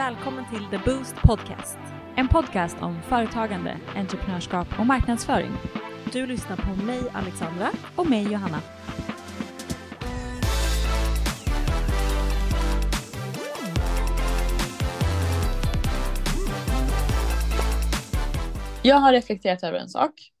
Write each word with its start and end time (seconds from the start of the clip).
Välkommen 0.00 0.44
till 0.50 0.78
The 0.78 0.90
Boost 0.90 1.14
Podcast. 1.16 1.78
En 2.16 2.28
podcast 2.28 2.76
om 2.80 3.02
företagande, 3.02 3.76
entreprenörskap 3.96 4.68
och 4.78 4.86
marknadsföring. 4.86 5.50
Du 6.12 6.26
lyssnar 6.26 6.56
på 6.56 6.84
mig 6.84 7.00
Alexandra 7.12 7.70
och 7.96 8.10
mig 8.10 8.32
Johanna. 8.32 8.62
Jag 18.82 18.96
har 18.96 19.12
reflekterat 19.12 19.62
över 19.62 19.78
en 19.78 19.88
sak 19.88 20.32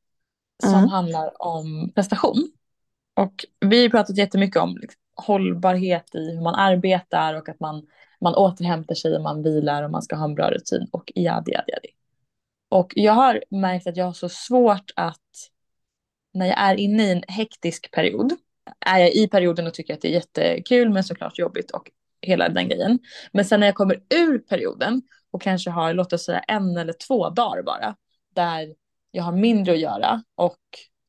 som 0.62 0.74
Mm. 0.74 0.88
handlar 0.88 1.42
om 1.42 1.92
prestation. 1.94 2.52
Och 3.16 3.34
vi 3.60 3.82
har 3.82 3.90
pratat 3.90 4.16
jättemycket 4.16 4.56
om 4.62 4.76
liksom, 4.80 5.00
hållbarhet 5.16 6.14
i 6.14 6.30
hur 6.30 6.42
man 6.42 6.54
arbetar 6.54 7.34
och 7.34 7.48
att 7.48 7.60
man, 7.60 7.86
man 8.20 8.34
återhämtar 8.34 8.94
sig 8.94 9.16
och 9.16 9.22
man 9.22 9.42
vilar 9.42 9.82
och 9.82 9.90
man 9.90 10.02
ska 10.02 10.16
ha 10.16 10.24
en 10.24 10.34
bra 10.34 10.50
rutin 10.50 10.88
och 10.92 11.12
jadi, 11.14 11.52
jadi, 11.52 11.72
jadi. 11.72 11.88
Och 12.68 12.92
jag 12.96 13.12
har 13.12 13.44
märkt 13.50 13.86
att 13.86 13.96
jag 13.96 14.04
har 14.04 14.12
så 14.12 14.28
svårt 14.28 14.90
att 14.96 15.18
när 16.34 16.46
jag 16.46 16.58
är 16.58 16.74
inne 16.74 17.02
i 17.02 17.12
en 17.12 17.22
hektisk 17.28 17.90
period, 17.90 18.32
är 18.86 18.98
jag 18.98 19.12
i 19.12 19.28
perioden 19.28 19.66
och 19.66 19.74
tycker 19.74 19.94
att 19.94 20.00
det 20.00 20.08
är 20.08 20.12
jättekul 20.12 20.90
men 20.90 21.04
såklart 21.04 21.38
jobbigt 21.38 21.70
och 21.70 21.90
hela 22.22 22.48
den 22.48 22.68
grejen. 22.68 22.98
Men 23.32 23.44
sen 23.44 23.60
när 23.60 23.66
jag 23.66 23.74
kommer 23.74 24.02
ur 24.14 24.38
perioden 24.38 25.02
och 25.30 25.42
kanske 25.42 25.70
har, 25.70 25.94
låt 25.94 26.12
oss 26.12 26.24
säga 26.24 26.38
en 26.38 26.76
eller 26.76 26.92
två 26.92 27.30
dagar 27.30 27.62
bara, 27.62 27.96
där 28.34 28.74
jag 29.10 29.22
har 29.22 29.32
mindre 29.32 29.72
att 29.72 29.80
göra 29.80 30.22
och 30.34 30.58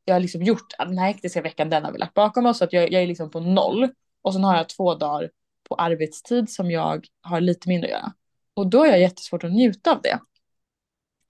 jag 0.06 0.16
har 0.16 0.20
liksom 0.20 0.44
gjort 0.44 0.74
den 0.80 0.98
här 0.98 1.08
hektiska 1.08 1.42
veckan, 1.42 1.70
den 1.70 1.86
har 1.86 1.92
vi 1.92 1.98
lagt 1.98 2.14
bakom 2.14 2.46
oss, 2.46 2.58
så 2.58 2.64
att 2.64 2.74
jag, 2.74 2.92
jag 2.92 3.04
är 3.04 3.08
liksom 3.08 3.32
på 3.32 3.40
noll. 3.40 3.90
Och 4.22 4.34
sen 4.34 4.44
har 4.44 4.58
jag 4.58 4.70
två 4.70 4.96
dagar 4.96 5.30
på 5.72 5.76
arbetstid 5.76 6.50
som 6.50 6.72
jag 6.72 7.06
har 7.22 7.42
lite 7.42 7.70
mindre 7.70 7.88
att 7.88 8.02
göra. 8.02 8.14
Och 8.54 8.68
då 8.70 8.84
är 8.84 8.90
jag 8.90 9.00
jättesvårt 9.00 9.44
att 9.44 9.52
njuta 9.52 9.92
av 9.92 10.02
det. 10.02 10.20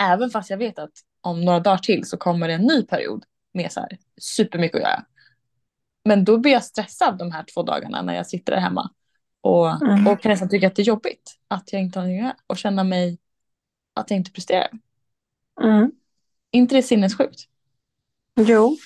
Även 0.03 0.29
fast 0.29 0.49
jag 0.49 0.57
vet 0.57 0.79
att 0.79 0.91
om 1.21 1.41
några 1.45 1.59
dagar 1.59 1.77
till 1.77 2.05
så 2.05 2.17
kommer 2.17 2.47
det 2.47 2.53
en 2.53 2.61
ny 2.61 2.83
period 2.83 3.25
med 3.53 3.71
så 3.71 3.79
här 3.79 3.97
supermycket 4.21 4.75
att 4.75 4.81
göra. 4.81 5.05
Men 6.05 6.25
då 6.25 6.37
blir 6.37 6.51
jag 6.51 6.63
stressad 6.63 7.17
de 7.17 7.31
här 7.31 7.43
två 7.53 7.63
dagarna 7.63 8.01
när 8.01 8.15
jag 8.15 8.27
sitter 8.27 8.53
där 8.53 8.59
hemma. 8.59 8.89
Och, 9.41 9.81
Mm. 9.81 10.07
och 10.07 10.21
kan 10.21 10.29
nästan 10.29 10.49
tycka 10.49 10.67
att 10.67 10.75
det 10.75 10.81
är 10.81 10.85
jobbigt 10.85 11.39
att 11.47 11.73
jag 11.73 11.81
inte 11.81 11.99
har 11.99 12.07
något 12.07 12.13
att 12.13 12.19
göra. 12.23 12.35
Och 12.47 12.57
känna 12.57 12.83
mig 12.83 13.17
att 13.93 14.09
jag 14.11 14.17
inte 14.17 14.31
presterar. 14.31 14.69
Mm. 15.63 15.91
inte 16.51 16.75
det 16.75 16.83
sinnessjukt? 16.83 17.39
Jo, 18.35 18.77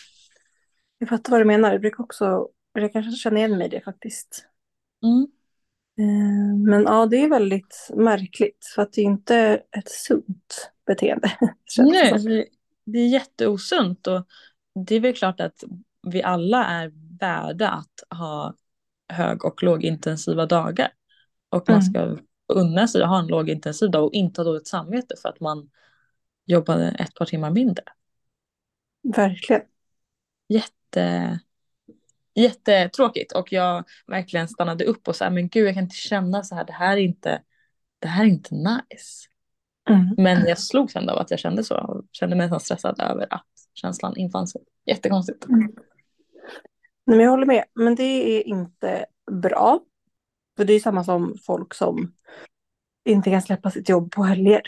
jag 0.97 1.09
fattar 1.09 1.31
vad 1.31 1.41
du 1.41 1.45
menar. 1.45 1.71
Jag 1.71 1.81
brukar 1.81 2.03
också, 2.03 2.49
jag 2.73 2.93
kanske 2.93 3.11
känner 3.11 3.37
igen 3.37 3.57
mig 3.57 3.67
i 3.67 3.69
det 3.69 3.81
faktiskt. 3.81 4.45
Mm. 5.03 5.27
Eh, 5.97 6.55
Men 6.57 6.83
ja, 6.83 7.05
det 7.05 7.17
är 7.17 7.29
väldigt 7.29 7.89
märkligt 7.93 8.65
för 8.75 8.81
att 8.81 8.93
det 8.93 9.01
är 9.01 9.05
inte 9.05 9.61
ett 9.77 9.89
sunt 9.89 10.71
beteende. 10.87 11.31
Nej, 11.77 12.11
alltså, 12.11 12.27
det- 12.85 12.99
är 12.99 13.07
jätteosunt 13.07 14.07
och 14.07 14.27
det 14.85 14.95
är 14.95 14.99
väl 14.99 15.13
klart 15.15 15.39
att 15.39 15.63
vi 16.11 16.23
alla 16.23 16.65
är 16.65 16.91
värda 17.19 17.69
att 17.69 18.17
ha 18.19 18.55
hög 19.09 19.45
och 19.45 19.63
lågintensiva 19.63 20.45
dagar. 20.45 20.89
Och 21.49 21.69
man 21.69 21.81
Mm. 21.81 21.85
ska 21.93 22.17
unna 22.53 22.87
sig 22.87 23.01
att 23.01 23.09
ha 23.09 23.19
en 23.19 23.27
lågintensiv 23.27 23.91
dag 23.91 24.03
och 24.03 24.13
inte 24.13 24.41
ha 24.41 24.45
dåligt 24.45 24.67
samvete 24.67 25.15
för 25.21 25.29
att 25.29 25.39
man 25.39 25.69
jobbade 26.45 26.89
ett 26.99 27.13
par 27.15 27.25
timmar 27.25 27.51
mindre. 27.51 27.83
Verkligen. 29.15 29.61
Jätte, 30.49 31.39
jättetråkigt 32.35 33.31
och 33.31 33.53
jag 33.53 33.83
verkligen 34.07 34.47
stannade 34.47 34.85
upp 34.85 35.07
och 35.07 35.15
sa 35.15 35.29
men 35.29 35.49
gud 35.49 35.67
jag 35.67 35.73
kan 35.73 35.83
inte 35.83 35.95
känna 35.95 36.43
så 36.43 36.55
här, 36.55 36.65
det 36.65 36.73
här 36.73 36.97
är 36.97 37.01
inte, 37.01 37.41
det 37.99 38.07
här 38.07 38.23
är 38.23 38.27
inte 38.27 38.55
nice. 38.55 39.27
Mm. 39.89 40.15
Men 40.17 40.47
jag 40.47 40.59
slogs 40.59 40.95
ändå 40.95 41.13
av 41.13 41.19
att 41.19 41.31
jag 41.31 41.39
kände 41.39 41.63
så 41.63 41.77
och 41.77 42.05
kände 42.11 42.35
mig 42.35 42.45
nästan 42.45 42.59
stressad 42.59 42.99
över 42.99 43.27
att 43.33 43.45
känslan 43.73 44.17
infann 44.17 44.47
sig. 44.47 44.61
Jättekonstigt. 44.85 45.45
Nej, 45.47 45.69
men 47.05 47.19
jag 47.19 47.29
håller 47.31 47.45
med, 47.45 47.63
men 47.73 47.95
det 47.95 48.03
är 48.39 48.47
inte 48.47 49.05
bra. 49.31 49.79
För 50.57 50.65
det 50.65 50.73
är 50.73 50.79
samma 50.79 51.03
som 51.03 51.35
folk 51.45 51.73
som 51.73 52.13
inte 53.05 53.29
kan 53.29 53.41
släppa 53.41 53.71
sitt 53.71 53.89
jobb 53.89 54.11
på 54.11 54.23
helger 54.23 54.61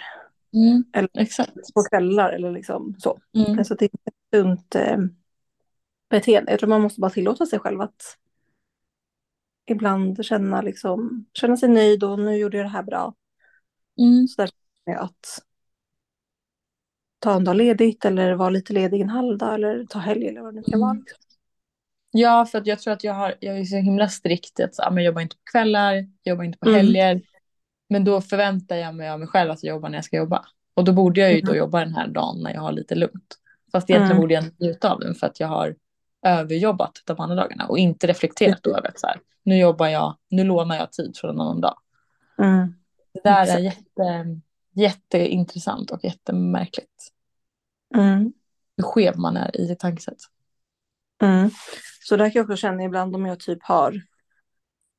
Mm, 0.53 0.83
Eller- 0.93 1.09
exakt. 1.21 1.73
på 1.73 1.83
kvällar 1.89 2.29
eller 2.33 2.51
liksom 2.51 2.95
så. 2.99 3.19
Mm, 3.37 3.57
Alltså 3.57 3.75
det 3.75 3.85
är 3.85 3.89
ett 4.05 4.13
sunt 4.35 4.75
eh, 4.75 4.97
beteende. 6.09 6.51
Jag 6.51 6.59
tror 6.59 6.69
man 6.69 6.81
måste 6.81 7.01
bara 7.01 7.11
tillåta 7.11 7.45
sig 7.45 7.59
själv 7.59 7.81
att 7.81 8.17
ibland 9.65 10.25
känna, 10.25 10.61
liksom, 10.61 11.25
känna 11.33 11.57
sig 11.57 11.69
nöjd 11.69 12.03
och 12.03 12.19
nu 12.19 12.35
gjorde 12.37 12.57
jag 12.57 12.65
det 12.65 12.69
här 12.69 12.83
bra. 12.83 13.13
mm, 13.99 14.27
Så 14.27 14.41
där 14.41 14.47
känner 14.47 14.97
jag 14.97 15.03
att 15.05 15.39
ta 17.19 17.35
en 17.35 17.43
dag 17.43 17.55
ledigt 17.55 18.05
eller 18.05 18.33
vara 18.33 18.49
lite 18.49 18.73
ledig 18.73 19.01
en 19.01 19.09
halv 19.09 19.37
dag 19.37 19.53
eller 19.53 19.85
ta 19.85 19.99
helg 19.99 20.27
eller 20.27 20.41
vad 20.41 20.53
det 20.53 20.57
nu 20.61 20.63
kan 20.71 20.79
vara. 20.79 20.91
Mm. 20.91 21.03
Ja, 22.11 22.45
för 22.45 22.57
att 22.57 22.67
jag 22.67 22.79
tror 22.79 22.93
att 22.93 23.03
jag, 23.03 23.13
har, 23.13 23.35
jag 23.39 23.59
är 23.59 23.63
så 23.65 23.75
himla 23.75 24.09
strikt. 24.09 24.59
Att, 24.59 24.75
så, 24.75 24.83
ah, 24.83 24.91
jag 24.93 25.03
jobbar 25.03 25.21
inte 25.21 25.35
på 25.35 25.41
kvällar, 25.51 25.93
jag 25.93 26.07
jobbar 26.31 26.43
inte 26.43 26.59
på 26.59 26.69
Mm. 26.69 26.77
helger. 26.79 27.21
Men 27.89 28.03
då 28.03 28.21
förväntar 28.21 28.75
jag 28.75 28.95
mig 28.95 29.09
av 29.09 29.19
mig 29.19 29.27
själv 29.27 29.51
att 29.51 29.63
jag 29.63 29.75
jobbar 29.75 29.89
när 29.89 29.97
jag 29.97 30.05
ska 30.05 30.17
jobba. 30.17 30.45
Och 30.73 30.83
då 30.83 30.93
borde 30.93 31.21
jag 31.21 31.33
ju 31.33 31.41
då 31.41 31.51
Mm. 31.51 31.59
jobba 31.59 31.79
den 31.79 31.95
här 31.95 32.07
dagen 32.07 32.43
när 32.43 32.53
jag 32.53 32.61
har 32.61 32.71
lite 32.71 32.95
lugnt. 32.95 33.37
Fast 33.71 33.89
egentligen 33.89 34.11
Mm. 34.11 34.21
borde 34.21 34.33
jag 34.33 34.45
njuta 34.59 34.93
av 34.93 34.99
den 34.99 35.15
för 35.15 35.27
att 35.27 35.39
jag 35.39 35.47
har 35.47 35.75
överjobbat 36.27 37.01
de 37.05 37.19
andra 37.19 37.35
dagarna 37.35 37.67
och 37.67 37.77
inte 37.77 38.07
reflekterat 38.07 38.63
då 38.63 38.77
över 38.77 38.87
att 38.87 38.99
så 38.99 39.07
här, 39.07 39.19
nu 39.43 39.57
jobbar 39.57 39.87
jag, 39.87 40.17
nu 40.29 40.43
lånar 40.43 40.75
jag 40.75 40.91
tid 40.91 41.17
från 41.17 41.29
en 41.29 41.41
annan 41.41 41.61
dag. 41.61 41.79
Mm. 42.37 42.75
Det 43.13 43.21
där 43.23 43.47
är 43.47 43.59
jätte, 43.59 44.39
jätteintressant 44.73 45.91
och 45.91 46.03
jättemärkligt. 46.03 47.11
Mm. 47.95 48.33
Hur 48.77 48.83
skev 48.83 49.17
man 49.17 49.37
är 49.37 49.61
i 49.61 49.75
tankesätt. 49.75 50.17
Mm. 51.21 51.49
Så 52.03 52.17
där 52.17 52.29
kan 52.29 52.39
jag 52.39 52.43
också 52.43 52.57
känna 52.57 52.83
ibland 52.83 53.15
om 53.15 53.25
jag 53.25 53.39
typ 53.39 53.63
har, 53.63 54.01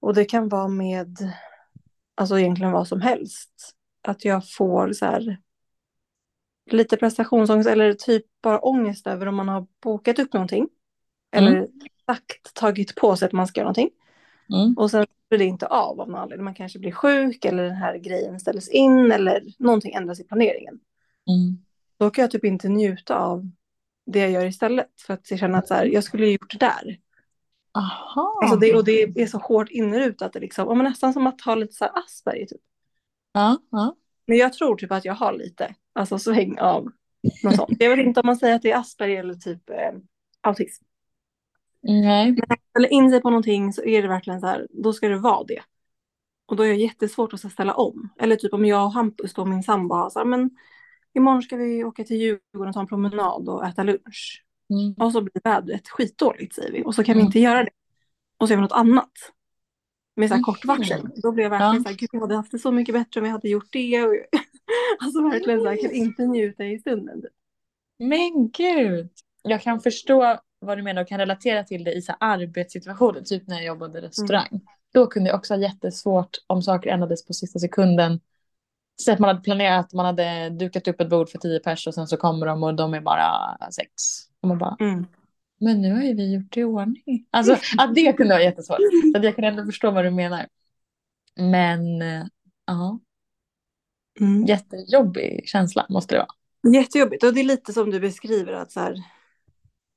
och 0.00 0.14
det 0.14 0.24
kan 0.24 0.48
vara 0.48 0.68
med, 0.68 1.16
alltså 2.14 2.38
egentligen 2.38 2.72
vad 2.72 2.88
som 2.88 3.00
helst, 3.00 3.74
att 4.02 4.24
jag 4.24 4.52
får 4.52 4.92
så 4.92 5.04
här 5.04 5.38
lite 6.70 6.96
prestationsångest 6.96 7.68
eller 7.68 7.94
typ 7.94 8.24
bara 8.42 8.58
ångest 8.58 9.06
över 9.06 9.26
om 9.26 9.36
man 9.36 9.48
har 9.48 9.66
bokat 9.82 10.18
upp 10.18 10.32
någonting. 10.32 10.68
Eller 11.30 11.68
sagt, 12.06 12.54
tagit 12.54 12.94
på 12.94 13.16
sig 13.16 13.26
att 13.26 13.32
man 13.32 13.46
ska 13.46 13.60
göra 13.60 13.66
någonting. 13.66 13.90
Mm. 14.54 14.74
Och 14.76 14.90
sen 14.90 15.06
blir 15.28 15.38
det 15.38 15.44
inte 15.44 15.66
av 15.66 16.00
av 16.00 16.10
någon 16.10 16.20
anledning. 16.20 16.44
Man 16.44 16.54
kanske 16.54 16.78
blir 16.78 16.92
sjuk 16.92 17.44
eller 17.44 17.62
den 17.62 17.76
här 17.76 17.98
grejen 17.98 18.40
ställs 18.40 18.68
in 18.68 19.12
eller 19.12 19.42
någonting 19.58 19.92
ändras 19.92 20.20
i 20.20 20.24
planeringen. 20.24 20.80
Mm. 21.28 21.58
Då 21.98 22.10
kan 22.10 22.22
jag 22.22 22.30
typ 22.30 22.44
inte 22.44 22.68
njuta 22.68 23.18
av 23.18 23.50
det 24.06 24.18
jag 24.18 24.30
gör 24.30 24.46
istället. 24.46 25.00
För 25.06 25.14
att 25.14 25.30
jag 25.30 25.40
känner 25.40 25.58
att 25.58 25.68
så 25.68 25.74
här, 25.74 25.84
jag 25.84 26.04
skulle 26.04 26.26
ju 26.26 26.32
gjort 26.32 26.50
det 26.50 26.66
där. 26.66 26.98
Aha. 27.74 28.40
Alltså 28.42 28.56
det, 28.56 28.74
och 28.74 28.84
det 28.84 29.02
är 29.02 29.26
så 29.26 29.38
hårt 29.38 29.68
inrutat. 29.70 30.32
det 30.32 30.40
Liksom. 30.40 30.78
Men 30.78 30.84
nästan 30.84 31.12
som 31.12 31.26
att 31.26 31.40
ha 31.40 31.54
lite 31.54 31.72
så 31.72 31.84
här 31.84 31.98
Asperger 31.98 32.46
typ. 32.46 32.60
Ja, 33.32 33.58
ja. 33.70 33.96
Men 34.26 34.38
jag 34.38 34.52
tror 34.52 34.76
typ 34.76 34.92
att 34.92 35.04
jag 35.04 35.14
har 35.14 35.32
lite. 35.32 35.74
Alltså 35.92 36.18
sväng 36.18 36.58
av 36.58 36.90
något 37.44 37.56
sånt. 37.56 37.76
Jag 37.78 37.96
vet 37.96 38.06
inte 38.06 38.20
om 38.20 38.26
man 38.26 38.36
säger 38.36 38.54
att 38.54 38.62
det 38.62 38.72
är 38.72 38.78
Asperger 38.78 39.20
eller 39.20 39.34
typ 39.34 39.70
eh, 39.70 39.92
autism. 40.40 40.84
Nej. 41.82 42.36
Eller 42.78 42.92
in 42.92 43.10
sig 43.10 43.20
på 43.22 43.30
någonting 43.30 43.72
så 43.72 43.82
är 43.82 44.02
det 44.02 44.08
verkligen 44.08 44.40
så 44.40 44.46
här. 44.46 44.66
Då 44.70 44.92
ska 44.92 45.08
det 45.08 45.18
vara 45.18 45.44
det. 45.44 45.60
Och 46.46 46.56
då 46.56 46.62
är 46.62 46.68
det 46.68 46.74
jättesvårt 46.74 47.34
att 47.34 47.52
ställa 47.52 47.74
om. 47.74 48.08
Eller 48.18 48.36
typ 48.36 48.52
om 48.52 48.64
jag 48.64 48.84
och 48.84 48.92
Hampus 48.92 49.34
då 49.34 49.44
min 49.44 49.62
sambo 49.62 49.94
har 49.94 50.10
så 50.10 50.18
här. 50.18 50.26
Men 50.26 50.50
imorgon 51.14 51.42
ska 51.42 51.56
vi 51.56 51.84
åka 51.84 52.04
till 52.04 52.16
Djurgården 52.16 52.68
och 52.68 52.74
ta 52.74 52.80
en 52.80 52.86
promenad 52.86 53.48
och 53.48 53.66
äta 53.66 53.82
lunch. 53.82 54.44
Mm. 54.70 54.94
Och 54.94 55.12
så 55.12 55.20
blir 55.20 55.40
vädret 55.44 55.88
skitdåligt 55.88 56.54
säger 56.54 56.72
vi. 56.72 56.82
Och 56.84 56.94
så 56.94 57.04
kan 57.04 57.14
vi 57.14 57.20
Mm. 57.20 57.26
inte 57.26 57.40
göra 57.40 57.64
det. 57.64 57.70
Och 58.38 58.48
så 58.48 58.52
gör 58.52 58.58
vi 58.58 58.62
något 58.62 58.72
annat. 58.72 59.10
Med 60.16 60.28
så 60.28 60.34
här 60.34 60.38
Mhm. 60.40 60.44
kort 60.44 60.64
varsel. 60.64 61.08
Då 61.22 61.32
blir 61.32 61.44
jag 61.44 61.50
verkligen 61.50 61.74
Ja. 61.74 61.82
så 61.82 61.88
här, 61.88 61.96
gud 61.96 62.08
jag 62.12 62.20
hade 62.20 62.34
haft 62.36 62.50
det 62.52 62.58
så 62.58 62.72
mycket 62.72 62.94
bättre 62.94 63.20
om 63.20 63.26
jag 63.26 63.32
hade 63.32 63.48
gjort 63.48 63.72
det. 63.72 64.02
Och 64.02 64.14
alltså 65.00 65.22
verkligen 65.22 65.60
så 65.60 65.68
här, 65.68 65.82
kan 65.82 65.90
inte 65.92 66.26
njuta 66.26 66.64
i 66.64 66.78
stunden. 66.78 67.22
Men 67.98 68.50
gud. 68.50 69.08
Jag 69.42 69.62
kan 69.62 69.80
förstå 69.80 70.38
vad 70.60 70.78
du 70.78 70.82
menar 70.82 71.02
och 71.02 71.08
kan 71.08 71.18
relatera 71.18 71.64
till 71.64 71.84
det 71.84 71.92
i 71.92 72.02
så 72.02 72.12
arbetssituationer. 72.20 73.20
Typ 73.20 73.46
när 73.46 73.56
jag 73.56 73.64
jobbade 73.66 73.98
i 73.98 74.02
restaurang. 74.02 74.60
Då 74.94 75.06
kunde 75.06 75.30
jag 75.30 75.36
också 75.38 75.54
ha 75.54 75.60
jättesvårt 75.60 76.30
om 76.46 76.62
saker 76.62 76.90
ändrades 76.90 77.26
på 77.26 77.32
sista 77.32 77.58
sekunden. 77.58 78.20
Så 78.96 79.12
att 79.12 79.18
man 79.18 79.28
hade 79.28 79.40
planerat, 79.40 79.92
man 79.92 80.06
hade 80.06 80.50
dukat 80.50 80.88
upp 80.88 81.00
ett 81.00 81.08
bord 81.10 81.28
för 81.28 81.38
tio 81.38 81.60
pers 81.60 81.86
och 81.86 81.94
sen 81.94 82.06
så 82.06 82.16
kommer 82.16 82.46
de 82.46 82.62
och 82.62 82.74
de 82.74 82.94
är 82.94 83.00
bara 83.00 83.58
sex. 83.70 83.90
Och 84.40 84.48
man 84.48 84.58
bara, 84.58 84.76
Mm. 84.80 85.06
men 85.60 85.82
nu 85.82 85.92
har 85.92 86.02
ju 86.02 86.14
vi 86.14 86.34
gjort 86.34 86.52
det 86.52 86.60
i 86.60 86.64
ordning. 86.64 87.26
Alltså 87.30 87.56
att 87.78 87.94
det 87.94 88.12
kunde 88.12 88.34
vara 88.34 88.42
jättesvårt. 88.44 88.78
Så 89.16 89.20
jag 89.24 89.36
kan 89.36 89.44
ändå 89.44 89.64
förstå 89.64 89.90
vad 89.90 90.04
du 90.04 90.10
menar. 90.10 90.46
Men 91.36 92.02
eh, 92.02 92.24
ja, 92.66 92.98
Mm. 94.20 94.44
jättejobbig 94.46 95.48
känsla 95.48 95.86
måste 95.88 96.14
det 96.14 96.18
vara. 96.18 96.74
Jättejobbigt. 96.74 97.24
Och 97.24 97.34
det 97.34 97.40
är 97.40 97.44
lite 97.44 97.72
som 97.72 97.90
du 97.90 98.00
beskriver 98.00 98.52
att 98.52 98.72
så 98.72 98.80
här. 98.80 98.94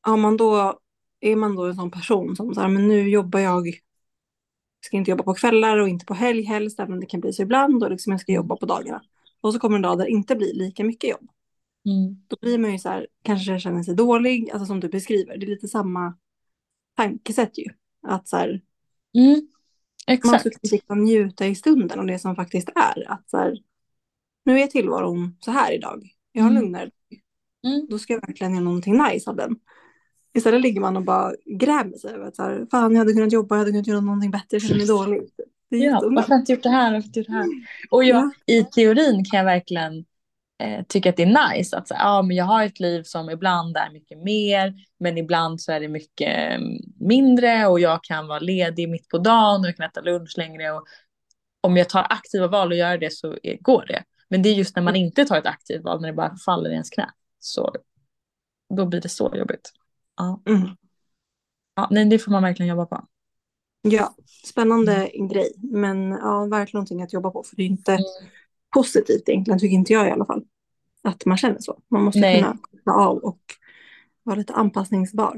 Ja, 0.06 0.16
man 0.18 0.38
då, 0.38 0.80
är 1.20 1.36
man 1.36 1.56
då 1.56 1.66
en 1.66 1.76
sån 1.76 1.92
person 1.92 2.36
som 2.36 2.54
så 2.54 2.62
här, 2.62 2.68
men 2.70 2.88
nu 2.88 3.10
jobbar 3.10 3.40
jag 3.40 3.68
ska 4.86 4.98
inte 4.98 5.12
jobba 5.12 5.24
på 5.24 5.34
kvällar 5.34 5.78
och 5.78 5.90
inte 5.90 6.06
på 6.06 6.14
helg 6.14 6.44
helst, 6.44 6.80
även 6.80 6.94
om 6.94 7.00
det 7.00 7.06
kan 7.06 7.20
bli 7.20 7.34
så 7.34 7.42
ibland. 7.42 7.84
Och 7.84 7.92
liksom 7.92 8.12
jag 8.12 8.22
ska 8.22 8.32
jobba 8.32 8.56
på 8.56 8.66
dagarna. 8.66 9.02
Och 9.42 9.54
så 9.54 9.60
kommer 9.60 9.76
en 9.76 9.82
dag 9.82 9.98
där 9.98 10.06
det 10.06 10.12
inte 10.12 10.36
blir 10.36 10.54
lika 10.54 10.84
mycket 10.84 11.10
jobb. 11.10 11.30
Mm. 11.86 12.24
Då 12.28 12.38
blir 12.42 12.58
man 12.58 12.72
ju 12.72 12.80
så 12.80 12.90
här, 12.90 13.08
kanske 13.24 13.60
känner 13.60 13.84
sig 13.84 13.96
dålig, 13.96 14.50
alltså 14.52 14.66
som 14.66 14.80
du 14.80 14.90
beskriver. 14.90 15.38
Det 15.38 15.46
är 15.46 15.50
lite 15.50 15.68
samma 15.68 16.18
tankesätt 16.98 17.58
ju. 17.58 17.66
Att 18.08 18.28
så 18.28 18.38
här, 18.38 18.62
Mm. 19.14 19.32
man 20.08 20.16
Exakt. 20.16 20.42
ska 20.42 20.50
liksom 20.76 21.04
njuta 21.04 21.48
i 21.48 21.56
stunden 21.56 22.00
och 22.00 22.06
det 22.08 22.20
som 22.20 22.36
faktiskt 22.36 22.70
är. 22.70 23.12
Att 23.12 23.30
så 23.30 23.38
här, 23.38 23.58
nu 24.46 24.60
är 24.60 24.68
tillvaron 24.68 25.38
så 25.40 25.52
här 25.52 25.74
idag. 25.74 26.10
Jag 26.32 26.44
har 26.44 26.50
en 26.50 26.58
Mm. 26.58 26.64
lugnare 26.64 26.86
dag. 26.86 27.20
Mm. 27.74 27.88
Då 27.90 28.00
ska 28.00 28.14
jag 28.14 28.28
verkligen 28.28 28.54
göra 28.54 28.64
någonting 28.64 29.04
nice 29.04 29.30
av 29.30 29.36
den. 29.36 29.56
Istället 30.34 30.62
ligger 30.62 30.82
man 30.82 30.98
och 30.98 31.04
bara 31.04 31.34
grämer 31.46 31.98
sig 31.98 32.14
över 32.14 32.26
att 32.28 32.36
så 32.36 32.44
här, 32.44 32.68
fan 32.72 32.92
jag 32.92 33.00
hade 33.00 33.14
kunnat 33.14 33.32
jobba, 33.34 33.56
jag 33.56 33.60
hade 33.60 33.72
kunnat 33.72 33.88
göra 33.88 34.00
någonting 34.02 34.32
bättre, 34.32 34.48
jag 34.50 34.62
känner 34.62 34.78
mig 34.78 34.88
dålig. 34.88 35.22
Ja, 35.70 36.02
varför 36.04 36.30
har 36.30 36.36
jag 36.36 36.42
inte 36.42 36.52
gjort 36.52 36.64
det 36.64 36.70
här? 36.70 36.94
Varför 36.94 37.08
gjort 37.20 37.28
det 37.28 37.34
här? 37.34 37.48
Och 37.92 38.04
jag, 38.04 38.18
Ja. 38.46 38.54
i 38.54 38.64
teorin 38.64 39.26
kan 39.26 39.38
jag 39.38 39.46
verkligen 39.46 40.06
eh, 40.64 40.86
tycka 40.88 41.10
att 41.10 41.18
det 41.18 41.24
är 41.24 41.54
nice 41.56 41.78
att 41.78 41.88
säga, 41.88 42.00
ja, 42.00 42.22
men 42.22 42.38
jag 42.38 42.46
har 42.46 42.64
ett 42.64 42.80
liv 42.80 43.04
som 43.04 43.30
ibland 43.30 43.78
är 43.78 43.92
mycket 43.94 44.18
mer, 44.24 44.74
men 45.00 45.18
ibland 45.18 45.62
så 45.62 45.72
är 45.72 45.80
det 45.80 45.88
mycket 45.88 46.56
mm, 46.56 46.78
mindre 47.00 47.68
och 47.68 47.80
jag 47.80 48.04
kan 48.04 48.28
vara 48.28 48.40
ledig 48.40 48.90
mitt 48.90 49.08
på 49.10 49.18
dagen 49.18 49.62
och 49.62 49.68
jag 49.68 49.76
kan 49.78 49.86
äta 49.86 50.02
lunch 50.02 50.34
längre. 50.38 50.72
Och 50.72 50.84
om 51.62 51.78
jag 51.78 51.90
tar 51.90 52.08
aktiva 52.10 52.48
val 52.48 52.72
och 52.72 52.78
gör 52.78 52.98
det 52.98 53.14
så 53.14 53.38
går 53.60 53.86
det. 53.88 54.04
Men 54.30 54.42
det 54.42 54.50
är 54.50 54.54
just 54.54 54.76
när 54.76 54.84
man 54.84 54.96
inte 54.96 55.26
tar 55.26 55.38
ett 55.38 55.46
aktivt 55.46 55.84
val, 55.84 56.02
när 56.02 56.08
det 56.08 56.16
bara 56.16 56.36
faller 56.46 56.70
i 56.70 56.74
ens 56.74 56.90
knä, 56.90 57.10
så 57.40 57.76
då 58.78 58.86
blir 58.86 59.02
det 59.02 59.10
så 59.10 59.34
jobbigt. 59.36 59.72
Ja, 60.18 60.42
Mm. 60.46 60.70
ja 61.76 61.88
nej, 61.92 62.06
det 62.06 62.20
får 62.20 62.32
man 62.32 62.44
verkligen 62.44 62.70
jobba 62.70 62.86
på. 62.86 63.08
Ja, 63.82 64.16
spännande 64.46 65.12
grej. 65.32 65.52
Men 65.58 66.12
ja, 66.12 66.46
verkligen 66.46 66.78
någonting 66.78 67.02
att 67.02 67.14
jobba 67.14 67.32
på. 67.32 67.44
För 67.44 67.56
det 67.56 67.64
är 67.64 67.68
inte 67.68 67.92
Mm. 67.92 68.04
positivt 68.76 69.30
egentligen, 69.30 69.60
tycker 69.60 69.76
inte 69.76 69.94
jag 69.94 70.08
i 70.08 70.12
alla 70.12 70.26
fall. 70.26 70.44
Att 71.04 71.26
man 71.26 71.38
känner 71.38 71.60
så. 71.60 71.82
Man 71.88 72.04
måste 72.04 72.20
Nej. 72.20 72.42
kunna 72.42 72.58
koppla 72.62 72.94
av 72.94 73.18
och 73.18 73.40
vara 74.24 74.36
lite 74.36 74.54
anpassningsbar. 74.54 75.32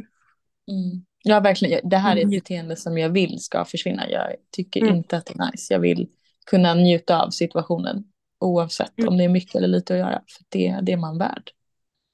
Mm. 0.68 1.06
Ja, 1.24 1.40
verkligen. 1.40 1.90
Det 1.90 1.98
här 1.98 2.12
är 2.16 2.18
ett 2.20 2.24
Mm. 2.24 2.32
beteende 2.40 2.76
som 2.76 2.98
jag 2.98 3.10
vill 3.10 3.40
ska 3.44 3.66
försvinna. 3.66 4.10
Jag 4.10 4.36
tycker 4.52 4.82
Mm. 4.82 4.96
inte 4.96 5.18
att 5.18 5.26
det 5.26 5.34
är 5.40 5.52
nice. 5.52 5.74
Jag 5.74 5.80
vill 5.80 6.10
kunna 6.46 6.74
njuta 6.74 7.24
av 7.24 7.30
situationen 7.30 8.04
oavsett 8.40 9.00
Mm. 9.00 9.10
om 9.10 9.18
det 9.18 9.24
är 9.24 9.30
mycket 9.30 9.56
eller 9.56 9.68
lite 9.68 9.94
att 9.94 10.00
göra. 10.00 10.22
För 10.28 10.46
det, 10.50 10.80
det 10.82 10.92
är 10.92 10.98
man 10.98 11.18
värd. 11.18 11.52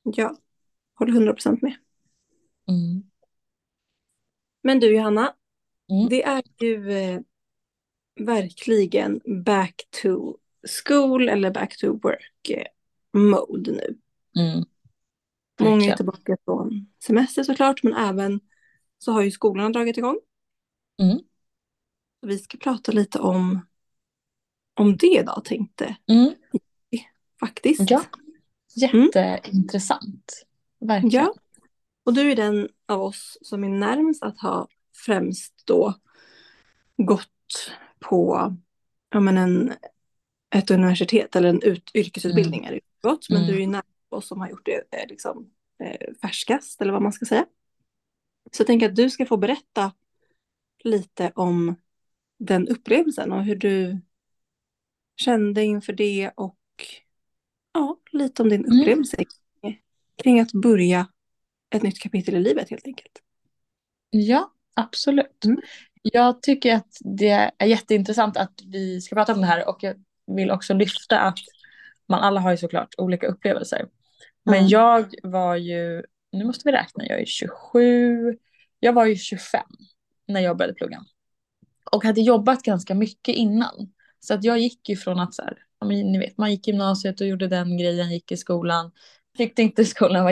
Ja, 0.04 0.36
håller 1.00 1.14
100% 1.14 1.62
med. 1.62 1.74
Mm. 2.70 3.04
Men 4.64 4.80
du 4.80 4.96
Johanna, 4.96 5.36
Mm. 5.92 6.10
det 6.10 6.24
är 6.24 6.44
ju 6.60 6.92
eh, 6.92 7.20
verkligen 8.20 9.22
back 9.46 9.88
to 10.02 10.38
school 10.86 11.30
eller 11.30 11.52
back 11.52 11.78
to 11.78 12.00
work 12.04 12.50
eh, 12.50 12.66
mode 13.14 13.72
nu. 13.72 13.98
Mm. 14.42 14.66
Många 15.62 15.92
är 15.92 15.96
tillbaka 15.96 16.38
från 16.46 16.88
semester 17.06 17.44
såklart, 17.44 17.84
men 17.84 17.94
även 17.94 18.40
så 18.98 19.12
har 19.12 19.22
ju 19.22 19.32
skolorna 19.32 19.70
dragit 19.70 19.98
igång. 19.98 20.20
Mm. 21.02 21.20
Vi 22.22 22.40
ska 22.40 22.58
prata 22.58 22.92
lite 22.92 23.20
om, 23.20 23.68
om 24.74 24.98
det 24.98 25.20
idag 25.20 25.42
tänkte 25.46 25.96
Mm. 26.08 26.34
faktiskt. 27.40 27.90
Ja, 27.92 28.04
jätteintressant. 28.76 30.46
Verkligen. 30.80 31.26
Ja. 31.26 31.34
Och 32.10 32.16
du 32.16 32.32
är 32.32 32.36
den 32.36 32.70
av 32.86 33.02
oss 33.02 33.38
som 33.42 33.64
är 33.64 33.70
närmast 33.70 34.24
att 34.24 34.40
ha 34.40 34.68
främst 35.06 35.54
då 35.66 35.94
gått 36.98 37.72
på 38.00 38.54
ja, 39.10 39.20
men 39.20 39.38
en, 39.38 39.74
ett 40.56 40.72
universitet 40.72 41.36
eller 41.36 41.50
en 41.50 41.62
ut, 41.62 41.92
yrkesutbildning. 41.94 42.66
Är 42.66 42.72
det 42.72 42.80
gått, 43.02 43.30
men 43.30 43.38
Mm. 43.38 43.48
du 43.48 43.56
är 43.58 43.62
ju 43.62 43.68
närmast 43.68 43.88
oss 44.10 44.28
som 44.28 44.40
har 44.40 44.50
gjort 44.50 44.66
det 44.66 44.84
eh, 44.92 45.08
liksom, 45.10 45.52
eh, 45.84 46.14
färskast 46.22 46.82
eller 46.82 46.94
vad 46.94 47.02
man 47.02 47.14
ska 47.14 47.26
säga. 47.26 47.46
Så 48.52 48.62
jag 48.62 48.68
tänker 48.68 48.90
att 48.90 48.96
du 48.96 49.10
ska 49.10 49.26
få 49.26 49.38
berätta 49.38 49.92
lite 50.84 51.32
om 51.36 51.76
den 52.40 52.68
upplevelsen 52.68 53.32
och 53.32 53.44
hur 53.44 53.56
du 53.56 54.02
kände 55.16 55.64
inför 55.64 55.94
det 55.94 56.32
och 56.36 56.58
ja, 57.74 58.00
lite 58.12 58.42
om 58.42 58.50
din 58.50 58.66
Mm. 58.66 58.80
upplevelse 58.82 59.18
kring, 59.62 59.82
kring 60.24 60.40
att 60.40 60.52
börja 60.52 61.08
ett 61.76 61.84
nytt 61.84 62.00
kapitel 62.00 62.36
i 62.36 62.40
livet 62.40 62.70
helt 62.70 62.88
enkelt. 62.88 63.22
Ja, 64.10 64.54
absolut. 64.76 65.46
Mm. 65.46 65.62
Jag 66.02 66.42
tycker 66.42 66.76
att 66.76 66.98
det 67.00 67.52
är 67.60 67.66
jätteintressant 67.66 68.38
att 68.38 68.62
vi 68.66 69.02
ska 69.02 69.16
prata 69.16 69.34
om 69.34 69.42
det 69.42 69.48
här 69.48 69.70
och 69.70 69.78
jag 69.84 69.96
vill 70.28 70.52
också 70.52 70.74
lyfta 70.74 71.20
att 71.20 71.40
man 72.08 72.20
alla 72.20 72.40
har 72.40 72.52
ju 72.52 72.58
såklart 72.58 72.96
olika 72.98 73.28
upplevelser. 73.28 73.86
Men 74.46 74.56
Mm. 74.56 74.68
jag 74.68 75.14
var 75.24 75.56
ju, 75.56 76.04
nu 76.32 76.46
måste 76.46 76.62
vi 76.66 76.72
räkna, 76.72 77.06
jag 77.08 77.22
är 77.22 77.26
27, 77.26 78.38
jag 78.80 78.94
var 78.94 79.06
ju 79.06 79.16
25 79.16 79.62
när 80.28 80.42
jag 80.42 80.58
började 80.58 80.74
plugga. 80.74 81.06
Och 81.92 82.04
hade 82.04 82.22
jobbat 82.22 82.64
ganska 82.64 82.96
mycket 82.96 83.36
innan. 83.36 83.94
Så 84.20 84.34
att 84.34 84.44
jag 84.44 84.60
gick 84.60 84.90
ju 84.90 84.96
från 84.96 85.20
att 85.20 85.34
så 85.34 85.42
här, 85.42 85.58
ni 85.86 86.20
vet, 86.20 86.38
man 86.38 86.52
gick 86.52 86.68
gymnasiet 86.68 87.22
och 87.22 87.28
gjorde 87.28 87.48
den 87.48 87.78
grejen, 87.78 88.12
gick 88.12 88.32
i 88.32 88.38
skolan. 88.38 88.92
Tyckte 89.38 89.62
inte 89.62 89.86
skolan 89.86 90.24
var 90.24 90.32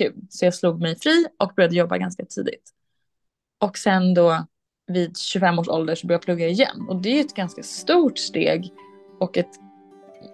jättekul. 0.00 0.22
Så 0.30 0.44
jag 0.44 0.54
slog 0.54 0.80
mig 0.80 0.96
fri 0.98 1.26
och 1.38 1.52
började 1.56 1.76
jobba 1.76 1.98
ganska 1.98 2.24
tidigt. 2.24 2.70
Och 3.60 3.78
sen 3.78 4.14
då 4.14 4.46
vid 4.86 5.16
25 5.18 5.58
års 5.58 5.68
ålder 5.68 5.94
så 5.94 6.06
började 6.06 6.14
jag 6.20 6.24
plugga 6.24 6.48
igen. 6.48 6.86
Och 6.88 6.96
det 7.02 7.08
är 7.08 7.20
ett 7.24 7.34
ganska 7.34 7.62
stort 7.62 8.18
steg. 8.18 8.72
Och 9.20 9.38
ett, 9.38 9.48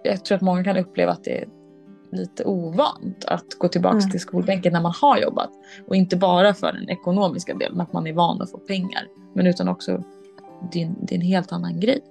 jag 0.03 0.25
tror 0.25 0.35
att 0.35 0.41
många 0.41 0.63
kan 0.63 0.77
uppleva 0.77 1.11
att 1.11 1.23
det 1.23 1.37
är 1.41 1.47
lite 2.11 2.43
ovant 2.45 3.25
att 3.25 3.53
gå 3.57 3.67
tillbaka 3.67 3.97
Mm. 3.97 4.09
till 4.09 4.19
skolbänken 4.19 4.73
när 4.73 4.81
man 4.81 4.93
har 5.01 5.17
jobbat. 5.17 5.49
Och 5.87 5.95
inte 5.95 6.17
bara 6.17 6.53
för 6.53 6.71
den 6.73 6.89
ekonomiska 6.89 7.53
delen, 7.53 7.81
att 7.81 7.93
man 7.93 8.07
är 8.07 8.13
van 8.13 8.41
att 8.41 8.51
få 8.51 8.57
pengar. 8.57 9.07
Men 9.35 9.47
utan 9.47 9.67
också, 9.67 10.03
det 10.71 10.81
är, 10.81 10.85
en- 10.85 11.05
det 11.05 11.15
är 11.15 11.19
en 11.19 11.25
helt 11.25 11.51
annan 11.51 11.79
grej. 11.79 12.01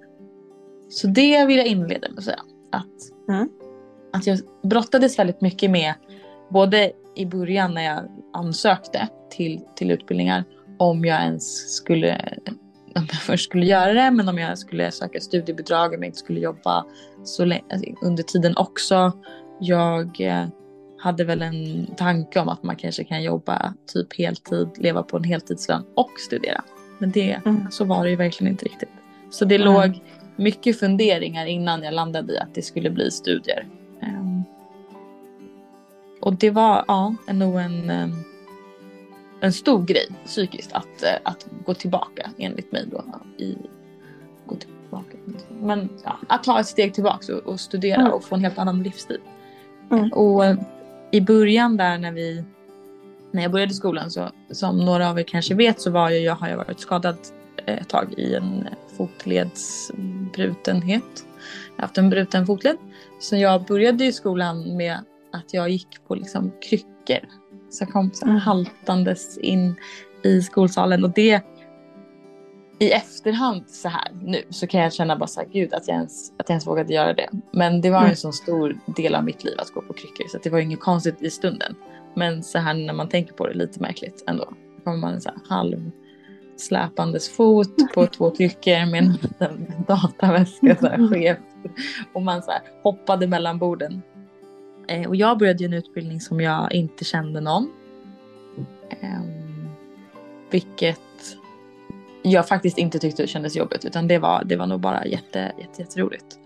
Så 0.89 1.07
det 1.07 1.45
vill 1.45 1.57
jag 1.57 1.67
inleda 1.67 2.09
med 2.09 2.17
att 2.17 2.23
säga. 2.23 2.39
Att, 2.71 3.27
Mm. 3.29 3.49
att 4.13 4.27
jag 4.27 4.39
brottades 4.63 5.19
väldigt 5.19 5.41
mycket 5.41 5.71
med, 5.71 5.93
både 6.49 6.91
i 7.15 7.25
början 7.25 7.73
när 7.73 7.81
jag 7.81 8.03
ansökte 8.33 9.07
till, 9.29 9.61
till 9.75 9.91
utbildningar, 9.91 10.43
om 10.79 11.05
jag 11.05 11.21
ens 11.21 11.75
skulle, 11.75 12.37
om 12.95 13.07
jag 13.11 13.21
först 13.21 13.43
skulle 13.45 13.65
göra 13.65 13.93
det, 13.93 14.11
men 14.11 14.29
om 14.29 14.37
jag 14.37 14.57
skulle 14.57 14.91
söka 14.91 15.19
studiebidrag, 15.19 15.93
om 15.93 15.99
jag 16.03 16.05
inte 16.05 16.17
skulle 16.17 16.39
jobba 16.39 16.85
så 17.23 17.45
länge, 17.45 17.63
alltså, 17.71 17.89
under 18.01 18.23
tiden 18.23 18.57
också. 18.57 19.11
Jag 19.59 20.21
eh, 20.21 20.45
hade 20.99 21.23
väl 21.23 21.41
en 21.41 21.85
tanke 21.95 22.39
om 22.39 22.49
att 22.49 22.63
man 22.63 22.75
kanske 22.75 23.03
kan 23.03 23.23
jobba 23.23 23.73
typ 23.93 24.17
heltid, 24.17 24.67
leva 24.77 25.03
på 25.03 25.17
en 25.17 25.23
heltidslön 25.23 25.83
och 25.95 26.11
studera. 26.27 26.63
Men 26.99 27.11
det, 27.11 27.41
Mm. 27.45 27.67
så 27.71 27.85
var 27.85 28.03
det 28.03 28.09
ju 28.09 28.15
verkligen 28.15 28.51
inte 28.51 28.65
riktigt. 28.65 28.89
Så 29.31 29.45
det 29.45 29.55
Mm. 29.55 29.67
låg 29.73 29.99
mycket 30.35 30.79
funderingar 30.79 31.45
innan 31.45 31.83
jag 31.83 31.93
landade 31.93 32.33
i 32.33 32.37
att 32.37 32.55
det 32.55 32.61
skulle 32.61 32.89
bli 32.89 33.11
studier. 33.11 33.67
Och 36.21 36.35
det 36.35 36.49
var 36.49 36.85
ja, 36.87 37.15
nog 37.27 37.59
en, 37.59 37.89
ehm, 37.89 38.11
en 39.39 39.53
stor 39.53 39.85
grej 39.85 40.07
psykiskt 40.25 40.73
att, 40.73 41.03
eh, 41.03 41.09
att 41.23 41.47
gå 41.65 41.73
tillbaka 41.73 42.29
enligt 42.37 42.71
mig 42.71 42.85
då. 42.91 43.03
I, 43.37 43.57
gå 44.45 44.55
tillbaka. 44.55 45.17
Men 45.61 45.89
ja, 46.03 46.17
att 46.27 46.43
ta 46.43 46.59
ett 46.59 46.67
steg 46.67 46.93
tillbaka 46.93 47.35
och, 47.35 47.41
och 47.41 47.59
studera 47.59 48.01
Mm. 48.01 48.13
och 48.13 48.23
få 48.23 48.35
en 48.35 48.41
helt 48.41 48.57
annan 48.57 48.83
livsstil. 48.83 49.19
Mm. 49.91 50.11
Och 50.11 50.45
eh, 50.45 50.57
i 51.11 51.21
början 51.21 51.77
där 51.77 51.97
när 51.97 52.11
vi 52.11 52.43
när 53.31 53.41
jag 53.41 53.51
började 53.51 53.73
skolan 53.73 54.11
så 54.11 54.29
som 54.51 54.77
några 54.77 55.09
av 55.09 55.19
er 55.19 55.23
kanske 55.23 55.55
vet 55.55 55.81
så 55.81 55.91
var 55.91 56.09
jag, 56.09 56.21
jag 56.21 56.35
har 56.35 56.49
jag 56.49 56.57
varit 56.57 56.79
skadad 56.79 57.17
eh, 57.65 57.77
ett 57.77 57.89
tag 57.89 58.13
i 58.17 58.35
en 58.35 58.67
fotledsbrutenhet. 58.97 61.25
Jag 61.75 61.77
har 61.77 61.81
haft 61.83 61.97
en 61.97 62.09
bruten 62.09 62.45
fotled. 62.45 62.77
Så 63.19 63.35
jag 63.35 63.65
började 63.65 64.05
i 64.05 64.13
skolan 64.13 64.77
med 64.77 64.99
att 65.33 65.53
jag 65.53 65.69
gick 65.69 66.07
på 66.07 66.15
liksom 66.15 66.51
kryckor. 66.69 67.27
Så 67.69 67.83
jag 67.83 67.89
kom 67.89 68.11
så 68.13 68.25
här 68.25 68.31
Mm. 68.31 68.41
haltandes 68.41 69.37
in 69.37 69.75
i 70.23 70.41
skolsalen 70.41 71.03
och 71.03 71.11
det 71.13 71.41
i 72.79 72.91
efterhand 72.91 73.69
så 73.69 73.89
här 73.89 74.11
nu 74.21 74.43
så 74.49 74.67
kan 74.67 74.81
jag 74.81 74.93
känna 74.93 75.15
bara 75.17 75.27
så 75.27 75.39
här, 75.39 75.47
gud 75.47 75.73
att 75.73 75.87
jag 75.87 75.95
ens, 75.97 76.29
att 76.31 76.35
jag 76.37 76.49
ens 76.49 76.67
vågade 76.67 76.93
göra 76.93 77.13
det. 77.13 77.29
Men 77.51 77.81
det 77.81 77.89
var 77.89 77.97
Mm. 77.99 78.09
en 78.09 78.15
så 78.15 78.31
stor 78.31 78.79
del 78.85 79.15
av 79.15 79.23
mitt 79.23 79.43
liv 79.43 79.55
att 79.59 79.71
gå 79.71 79.81
på 79.81 79.93
kryckor 79.93 80.27
så 80.27 80.37
det 80.43 80.49
var 80.49 80.59
inget 80.59 80.79
konstigt 80.79 81.21
i 81.21 81.29
stunden. 81.29 81.75
Men 82.15 82.43
så 82.43 82.57
här 82.59 82.73
när 82.73 82.93
man 82.93 83.09
tänker 83.09 83.33
på 83.33 83.47
det 83.47 83.53
lite 83.53 83.79
märkligt 83.79 84.23
ändå. 84.27 84.45
Då 84.77 84.83
kommer 84.83 84.97
man 84.97 85.13
en 85.13 85.21
så 85.21 85.29
här 85.29 85.55
halv 85.55 85.91
släpandes 86.57 87.29
fot 87.29 87.93
på 87.93 88.05
två 88.07 88.31
kryckor 88.31 88.91
med 88.91 89.03
en 89.03 89.11
liten 89.11 89.73
dataväska 89.87 90.75
så 90.75 90.87
här 90.87 91.07
skevt. 91.09 91.39
Och 92.13 92.21
man 92.21 92.43
så 92.43 92.51
här 92.51 92.61
hoppade 92.83 93.27
mellan 93.27 93.57
borden. 93.59 94.01
Eh, 94.87 95.07
och 95.07 95.15
jag 95.15 95.37
började 95.37 95.65
en 95.65 95.73
utbildning 95.73 96.21
som 96.21 96.41
jag 96.41 96.73
inte 96.73 97.05
kände 97.05 97.41
någon. 97.41 97.71
Ehm, 98.89 99.69
vilket 100.51 100.99
jag 102.23 102.47
faktiskt 102.47 102.77
inte 102.77 102.99
tyckte 102.99 103.27
kändes 103.27 103.55
jobbigt 103.55 103.85
utan 103.85 104.07
det 104.07 104.19
var, 104.19 104.43
det 104.43 104.55
var 104.55 104.67
nog 104.67 104.79
bara 104.79 105.05
jätte, 105.05 105.53
jätte, 105.57 105.81
jätteroligt. 105.81 106.39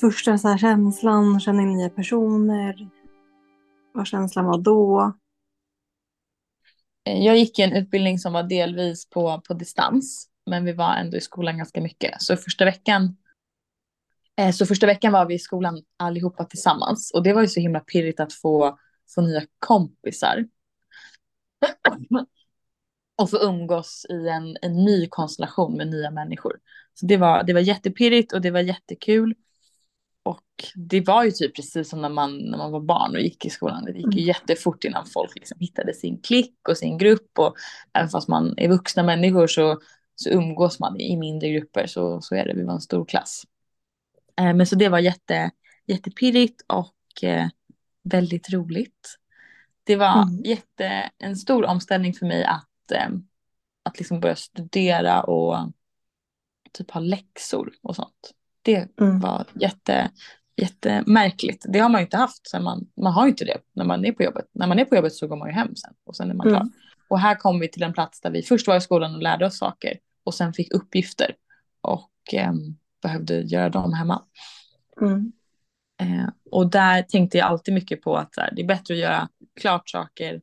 Första 0.00 0.38
så 0.38 0.48
här 0.48 0.58
känslan, 0.58 1.40
känna 1.40 1.62
in 1.62 1.72
nya 1.72 1.88
personer. 1.88 2.88
Vad 3.94 4.06
känslan 4.06 4.44
var 4.44 4.58
då? 4.58 5.12
Eh, 7.06 7.24
jag 7.24 7.36
gick 7.36 7.58
en 7.58 7.72
utbildning 7.72 8.18
som 8.18 8.32
var 8.32 8.42
delvis 8.42 9.10
på, 9.10 9.40
på 9.48 9.54
distans 9.54 10.30
men 10.50 10.64
vi 10.64 10.72
var 10.72 10.94
ändå 10.94 11.16
i 11.16 11.20
skolan 11.20 11.58
ganska 11.58 11.80
mycket. 11.80 12.22
Så 12.22 12.36
första 12.36 12.64
veckan 12.64 13.16
så 14.54 14.66
första 14.66 14.86
veckan 14.86 15.12
var 15.12 15.26
vi 15.26 15.34
i 15.34 15.38
skolan 15.38 15.82
allihopa 15.96 16.44
tillsammans 16.44 17.10
och 17.14 17.22
det 17.22 17.32
var 17.32 17.42
ju 17.42 17.48
så 17.48 17.60
himla 17.60 17.80
pirrigt 17.80 18.20
att 18.20 18.32
få, 18.32 18.78
få 19.14 19.20
nya 19.20 19.42
kompisar. 19.58 20.44
och 23.20 23.30
få 23.30 23.36
umgås 23.36 24.06
i 24.10 24.28
en, 24.28 24.56
en 24.62 24.84
ny 24.84 25.08
konstellation 25.08 25.76
med 25.76 25.88
nya 25.88 26.10
människor. 26.10 26.58
Så 26.94 27.06
det 27.06 27.16
var, 27.16 27.42
det 27.42 27.52
var 27.52 27.60
jättepirrigt 27.60 28.32
och 28.32 28.40
det 28.40 28.50
var 28.50 28.60
jättekul. 28.60 29.34
Och 30.22 30.64
det 30.74 31.00
var 31.00 31.24
ju 31.24 31.30
typ 31.30 31.56
precis 31.56 31.90
som 31.90 32.02
när 32.02 32.08
man, 32.08 32.38
när 32.38 32.58
man 32.58 32.72
var 32.72 32.80
barn 32.80 33.14
och 33.14 33.20
gick 33.20 33.44
i 33.44 33.50
skolan. 33.50 33.84
Det 33.84 33.92
gick 33.92 34.14
ju 34.14 34.22
mm. 34.22 34.24
jättefort 34.24 34.84
innan 34.84 35.06
folk 35.06 35.34
liksom 35.34 35.56
hittade 35.60 35.94
sin 35.94 36.20
klick 36.20 36.68
och 36.68 36.76
sin 36.76 36.98
grupp. 36.98 37.38
Och 37.38 37.54
även 37.94 38.08
fast 38.08 38.28
man 38.28 38.54
är 38.56 38.68
vuxna 38.68 39.02
människor 39.02 39.46
så, 39.46 39.78
så 40.14 40.30
umgås 40.30 40.80
man 40.80 41.00
i 41.00 41.16
mindre 41.16 41.48
grupper. 41.48 41.86
Så, 41.86 42.20
så 42.20 42.34
är 42.34 42.44
det, 42.44 42.54
vi 42.54 42.64
var 42.64 42.74
en 42.74 42.80
stor 42.80 43.04
klass. 43.04 43.42
Eh, 44.40 44.54
men 44.54 44.66
så 44.66 44.76
det 44.76 44.88
var 44.88 44.98
jätte, 44.98 45.50
jättepirrigt 45.86 46.62
och 46.66 47.24
eh, 47.24 47.48
väldigt 48.02 48.52
roligt. 48.52 49.16
Det 49.84 49.96
var 49.96 50.22
mm. 50.22 50.42
jätte, 50.44 51.10
en 51.18 51.36
stor 51.36 51.64
omställning 51.64 52.14
för 52.14 52.26
mig 52.26 52.44
att 52.44 52.92
eh, 52.92 53.08
att 53.82 53.98
liksom 53.98 54.20
börja 54.20 54.36
studera 54.36 55.22
och 55.22 55.72
typ 56.72 56.90
ha 56.90 57.00
läxor 57.00 57.72
och 57.82 57.96
sånt. 57.96 58.34
Det 58.62 58.98
mm. 59.00 59.20
var 59.20 59.46
jätte, 59.54 60.10
jättemärkligt. 60.56 61.64
Det 61.68 61.78
har 61.78 61.88
man 61.88 62.00
ju 62.00 62.04
inte 62.04 62.16
haft. 62.16 62.48
Så 62.48 62.60
man, 62.60 62.86
man 62.96 63.12
har 63.12 63.24
ju 63.24 63.30
inte 63.30 63.44
det 63.44 63.58
när 63.72 63.84
man 63.84 64.04
är 64.04 64.12
på 64.12 64.22
jobbet. 64.22 64.44
När 64.52 64.66
man 64.66 64.78
är 64.78 64.84
på 64.84 64.96
jobbet 64.96 65.14
så 65.14 65.26
går 65.26 65.36
man 65.36 65.48
ju 65.48 65.54
hem 65.54 65.76
sen 65.76 65.94
och 66.04 66.16
sen 66.16 66.30
är 66.30 66.34
man 66.34 66.46
klar. 66.46 66.60
Mm. 66.60 66.72
Och 67.08 67.20
här 67.20 67.34
kom 67.34 67.60
vi 67.60 67.68
till 67.68 67.82
en 67.82 67.92
plats 67.92 68.20
där 68.20 68.30
vi 68.30 68.42
först 68.42 68.66
var 68.66 68.76
i 68.76 68.80
skolan 68.80 69.14
och 69.14 69.22
lärde 69.22 69.46
oss 69.46 69.58
saker 69.58 69.98
och 70.24 70.34
sen 70.34 70.52
fick 70.52 70.74
uppgifter 70.74 71.34
och 71.80 72.10
eh, 72.32 72.52
behövde 73.02 73.40
göra 73.40 73.68
dem 73.68 73.92
hemma. 73.92 74.22
Mm. 75.00 75.32
Eh, 76.00 76.28
och 76.50 76.70
där 76.70 77.02
tänkte 77.02 77.38
jag 77.38 77.46
alltid 77.46 77.74
mycket 77.74 78.02
på 78.02 78.16
att 78.16 78.34
här, 78.36 78.52
det 78.56 78.62
är 78.62 78.66
bättre 78.66 78.94
att 78.94 79.00
göra 79.00 79.28
klart 79.60 79.88
saker 79.90 80.40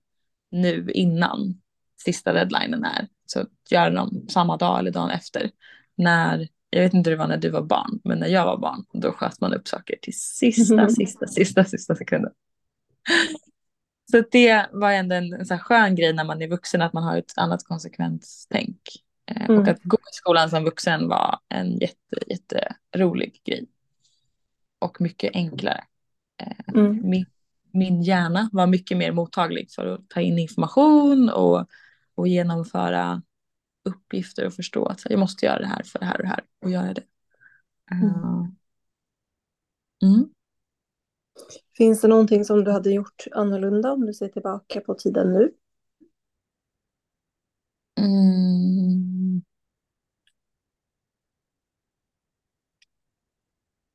nu 0.51 0.91
innan 0.91 1.61
sista 2.05 2.33
deadlinen 2.33 2.83
är. 2.83 3.07
Så 3.25 3.45
göra 3.69 3.89
dem 3.89 4.25
samma 4.29 4.57
dag 4.57 4.79
eller 4.79 4.91
dagen 4.91 5.09
efter. 5.09 5.51
När, 5.95 6.47
jag 6.69 6.81
vet 6.81 6.93
inte 6.93 7.09
hur 7.09 7.17
det 7.17 7.19
var 7.19 7.27
när 7.27 7.37
du 7.37 7.49
var 7.49 7.61
barn, 7.61 7.99
men 8.03 8.19
när 8.19 8.27
jag 8.27 8.45
var 8.45 8.57
barn, 8.57 8.85
då 8.93 9.11
sköt 9.11 9.41
man 9.41 9.53
upp 9.53 9.67
saker 9.67 9.95
till 10.01 10.19
sista, 10.19 10.73
mm. 10.73 10.89
sista, 10.89 11.27
sista, 11.27 11.63
sista 11.63 11.95
sekunden. 11.95 12.31
Så 14.11 14.23
det 14.31 14.65
var 14.71 14.91
ändå 14.91 15.15
en, 15.15 15.33
en 15.33 15.45
så 15.45 15.53
här 15.53 15.61
skön 15.61 15.95
grej 15.95 16.13
när 16.13 16.23
man 16.23 16.41
är 16.41 16.47
vuxen, 16.47 16.81
att 16.81 16.93
man 16.93 17.03
har 17.03 17.17
ett 17.17 17.37
annat 17.37 17.63
konsekvenstänk. 17.63 18.81
Eh, 19.27 19.49
mm. 19.49 19.61
Och 19.61 19.67
att 19.67 19.83
gå 19.83 19.97
i 19.97 20.13
skolan 20.13 20.49
som 20.49 20.63
vuxen 20.63 21.07
var 21.07 21.39
en 21.49 21.77
jätte, 21.77 22.19
jätterolig 22.27 23.41
grej. 23.43 23.67
Och 24.79 25.01
mycket 25.01 25.35
enklare. 25.35 25.83
Eh, 26.41 26.75
mm. 26.75 27.09
min, 27.09 27.25
min 27.71 28.01
hjärna 28.01 28.49
var 28.51 28.67
mycket 28.67 28.97
mer 28.97 29.11
mottaglig 29.11 29.71
för 29.71 29.85
att 29.85 30.09
ta 30.09 30.21
in 30.21 30.39
information 30.39 31.29
och 31.29 31.69
och 32.17 32.27
genomföra 32.27 33.21
uppgifter 33.83 34.45
och 34.45 34.53
förstå 34.53 34.85
att 34.85 35.01
jag 35.09 35.19
måste 35.19 35.45
göra 35.45 35.59
det 35.59 35.67
här 35.67 35.83
för 35.83 35.99
det 35.99 36.05
här 36.05 36.17
och 36.17 36.23
det 36.23 36.29
här 36.29 36.43
och 36.61 36.69
göra 36.69 36.93
det. 36.93 37.03
Mm. 37.91 38.55
Mm. 40.03 40.29
Finns 41.77 42.01
det 42.01 42.07
någonting 42.07 42.45
som 42.45 42.63
du 42.63 42.71
hade 42.71 42.91
gjort 42.91 43.25
annorlunda 43.31 43.91
om 43.91 44.05
du 44.05 44.13
ser 44.13 44.27
tillbaka 44.27 44.81
på 44.81 44.93
tiden 44.93 45.33
nu? 45.33 45.51
Mm. 47.99 49.06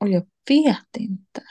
Och 0.03 0.09
jag 0.09 0.27
vet 0.49 0.97
inte. 0.97 1.43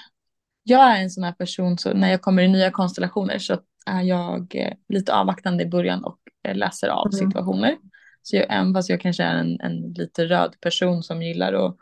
Jag 0.64 0.98
är 0.98 1.02
en 1.02 1.10
sån 1.10 1.24
här 1.24 1.32
person 1.32 1.78
så 1.78 1.94
när 1.94 2.12
jag 2.12 2.22
kommer 2.22 2.44
i 2.44 2.48
nya 2.48 2.72
konstellationer 2.72 3.40
så 3.40 3.60
är 3.86 4.02
jag 4.02 4.56
eh, 4.56 4.74
lite 4.90 5.14
avvaktande 5.14 5.64
i 5.64 5.68
början 5.68 6.04
och 6.04 6.18
eh, 6.44 6.56
läser 6.56 6.88
av 6.88 7.08
mm. 7.14 7.28
situationer. 7.28 7.78
Så 8.22 8.36
jag, 8.36 8.46
även 8.50 8.74
fast 8.74 8.90
jag 8.90 9.02
kanske 9.02 9.24
är 9.24 9.36
en, 9.36 9.60
en 9.62 9.94
lite 9.94 10.26
röd 10.26 10.56
person 10.62 11.04
som 11.04 11.22
gillar 11.22 11.54
att, 11.54 11.78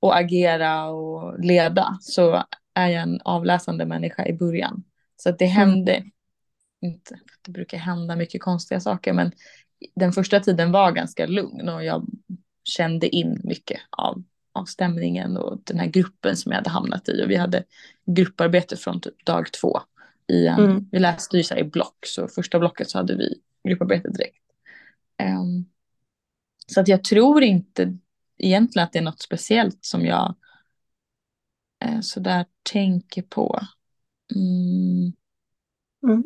att 0.00 0.14
agera 0.14 0.86
och 0.86 1.40
leda 1.44 1.98
så 2.00 2.44
är 2.74 2.88
jag 2.88 3.02
en 3.02 3.20
avläsande 3.24 3.86
människa 3.86 4.26
i 4.26 4.32
början. 4.32 4.84
Så 5.16 5.30
det 5.30 5.46
hände, 5.46 5.94
mm. 5.94 6.10
inte, 6.80 7.18
det 7.42 7.50
brukar 7.50 7.78
hända 7.78 8.16
mycket 8.16 8.42
konstiga 8.42 8.80
saker 8.80 9.12
men 9.12 9.32
den 9.94 10.12
första 10.12 10.40
tiden 10.40 10.72
var 10.72 10.92
ganska 10.92 11.26
lugn 11.26 11.68
och 11.68 11.84
jag 11.84 12.06
kände 12.64 13.08
in 13.08 13.40
mycket 13.44 13.80
av, 13.90 14.22
av 14.54 14.64
stämningen 14.64 15.36
och 15.36 15.60
den 15.64 15.78
här 15.78 15.86
gruppen 15.86 16.36
som 16.36 16.52
jag 16.52 16.56
hade 16.56 16.70
hamnat 16.70 17.08
i 17.08 17.24
och 17.24 17.30
vi 17.30 17.36
hade 17.36 17.64
grupparbete 18.06 18.76
från 18.76 19.00
typ 19.00 19.24
dag 19.24 19.52
två 19.52 19.80
i 20.26 20.46
en, 20.46 20.58
mm. 20.58 20.88
vi 20.92 20.98
läste 20.98 21.36
ju 21.36 21.42
så 21.42 21.56
i 21.56 21.64
block, 21.64 22.06
så 22.06 22.28
första 22.28 22.58
blocket 22.58 22.90
så 22.90 22.98
hade 22.98 23.16
vi 23.16 23.40
grupparbete 23.68 24.08
direkt. 24.08 24.42
Um, 25.22 25.64
så 26.66 26.80
att 26.80 26.88
jag 26.88 27.04
tror 27.04 27.42
inte 27.42 27.98
egentligen 28.38 28.84
att 28.84 28.92
det 28.92 28.98
är 28.98 29.02
något 29.02 29.22
speciellt 29.22 29.84
som 29.84 30.06
jag 30.06 30.34
uh, 31.84 32.00
så 32.00 32.20
där 32.20 32.46
tänker 32.72 33.22
på. 33.22 33.60
Mm. 34.34 35.12
Mm. 36.06 36.24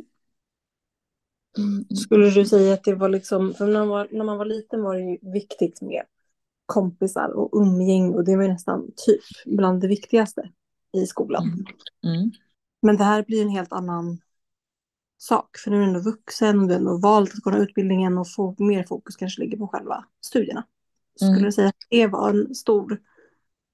mm. 1.59 1.97
Skulle 1.97 2.31
du 2.31 2.47
säga 2.47 2.75
att 2.75 2.85
det 2.85 2.95
var 2.95 3.09
liksom, 3.09 3.55
för 3.55 3.67
när 3.67 3.79
man 3.79 3.89
var, 3.89 4.09
när 4.11 4.25
man 4.25 4.39
var 4.39 4.45
liten 4.45 4.83
var 4.83 4.95
det 4.95 5.03
ju 5.03 5.19
viktigt 5.33 5.83
med 5.83 6.05
kompisar 6.69 7.29
och 7.29 7.61
umgäng 7.63 8.15
och 8.15 8.25
det 8.25 8.37
var 8.37 8.49
nästan 8.49 8.91
typ 8.97 9.23
bland 9.47 9.81
det 9.81 9.89
viktigaste 9.89 10.51
i 10.93 11.07
skolan. 11.07 11.43
Mm. 11.43 12.17
mm. 12.17 12.31
Men 12.83 12.97
det 12.97 13.05
här 13.05 13.23
blir 13.23 13.43
en 13.43 13.49
helt 13.49 13.73
annan 13.73 14.21
sak. 15.19 15.57
För 15.59 15.71
nu 15.71 15.77
är 15.77 15.81
du 15.81 15.87
ändå 15.87 16.01
vuxen 16.01 16.61
och 16.61 16.67
du 16.67 16.73
har 16.73 16.79
ändå 16.79 16.99
valt 16.99 17.35
att 17.35 17.41
gå 17.41 17.51
den 17.51 17.63
utbildningen 17.63 18.19
och 18.19 18.33
få 18.33 18.55
mer 18.59 18.85
fokus 18.85 19.17
kanske 19.17 19.41
ligger 19.41 19.59
på 19.59 19.69
själva 19.69 20.05
studierna. 20.21 20.67
Skulle 21.15 21.33
mm. 21.33 21.43
du 21.43 21.53
säga 21.53 21.69
att 21.69 21.87
det 21.91 22.07
var 22.07 22.31
en 22.31 22.55
stor 22.55 23.01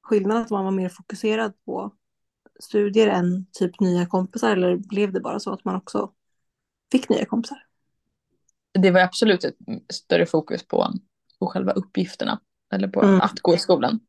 skillnad 0.03 0.37
att 0.37 0.51
man 0.51 0.65
var 0.65 0.71
mer 0.71 0.89
fokuserad 0.89 1.53
på 1.65 1.95
studier 2.61 3.09
än 3.09 3.47
typ 3.53 3.81
nya 3.81 4.07
kompisar 4.07 4.53
eller 4.53 4.77
blev 4.77 5.13
det 5.13 5.21
bara 5.21 5.41
så 5.41 5.53
att 5.53 5.65
man 5.65 5.77
också 5.77 6.13
fick 6.93 7.09
nya 7.09 7.25
kompisar? 7.25 7.67
Det 8.73 8.91
var 8.91 9.01
absolut 9.01 9.45
ett 9.45 9.57
större 9.93 10.27
fokus 10.27 10.67
på, 10.67 10.93
på 11.39 11.47
själva 11.47 11.73
uppgifterna 11.73 12.41
eller 12.75 12.89
på 12.89 13.03
mm. 13.03 13.21
att 13.21 13.41
gå 13.41 13.55
i 13.55 13.59
skolan. 13.59 14.01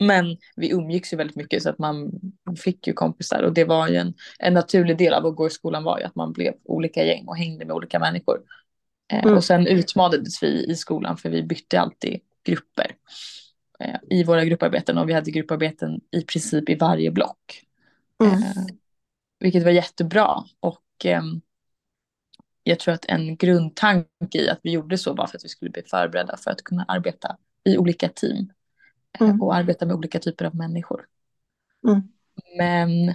Men 0.00 0.36
vi 0.56 0.70
umgicks 0.70 1.12
ju 1.12 1.16
väldigt 1.16 1.36
mycket 1.36 1.62
så 1.62 1.70
att 1.70 1.78
man 1.78 2.10
fick 2.64 2.86
ju 2.86 2.92
kompisar 2.92 3.42
och 3.42 3.52
det 3.52 3.64
var 3.64 3.88
ju 3.88 3.96
en, 3.96 4.14
en 4.38 4.54
naturlig 4.54 4.98
del 4.98 5.14
av 5.14 5.26
att 5.26 5.36
gå 5.36 5.46
i 5.46 5.50
skolan 5.50 5.84
var 5.84 5.98
ju 5.98 6.04
att 6.04 6.14
man 6.14 6.32
blev 6.32 6.54
olika 6.64 7.04
gäng 7.04 7.26
och 7.26 7.36
hängde 7.36 7.64
med 7.64 7.76
olika 7.76 7.98
människor. 7.98 8.40
Eh, 9.12 9.24
mm. 9.24 9.36
Och 9.36 9.44
sen 9.44 9.66
utmanades 9.66 10.42
vi 10.42 10.64
i 10.70 10.76
skolan 10.76 11.16
för 11.16 11.30
vi 11.30 11.42
bytte 11.42 11.80
alltid 11.80 12.20
grupper 12.44 12.96
eh, 13.80 13.96
i 14.10 14.24
våra 14.24 14.44
grupparbeten 14.44 14.98
och 14.98 15.08
vi 15.08 15.12
hade 15.12 15.30
grupparbeten 15.30 16.00
i 16.10 16.22
princip 16.22 16.68
i 16.68 16.74
varje 16.74 17.10
block. 17.10 17.64
Mm. 18.24 18.32
Eh, 18.32 18.64
vilket 19.40 19.64
var 19.64 19.70
jättebra 19.70 20.44
och 20.60 21.06
jag 22.62 22.78
tror 22.78 22.94
att 22.94 23.04
en 23.04 23.36
grundtanke 23.36 24.38
i 24.38 24.48
att 24.48 24.60
vi 24.62 24.70
gjorde 24.70 24.98
så 24.98 25.14
var 25.14 25.26
för 25.26 25.36
att 25.36 25.44
vi 25.44 25.48
skulle 25.48 25.70
bli 25.70 25.82
förberedda 25.82 26.36
för 26.36 26.50
att 26.50 26.64
kunna 26.64 26.84
arbeta 26.88 27.36
i 27.68 27.78
olika 27.78 28.08
team 28.08 28.52
mm. 29.20 29.42
och 29.42 29.54
arbeta 29.54 29.86
med 29.86 29.96
olika 29.96 30.18
typer 30.18 30.44
av 30.44 30.56
människor. 30.56 31.06
Mm. 31.88 32.02
Men 32.58 33.14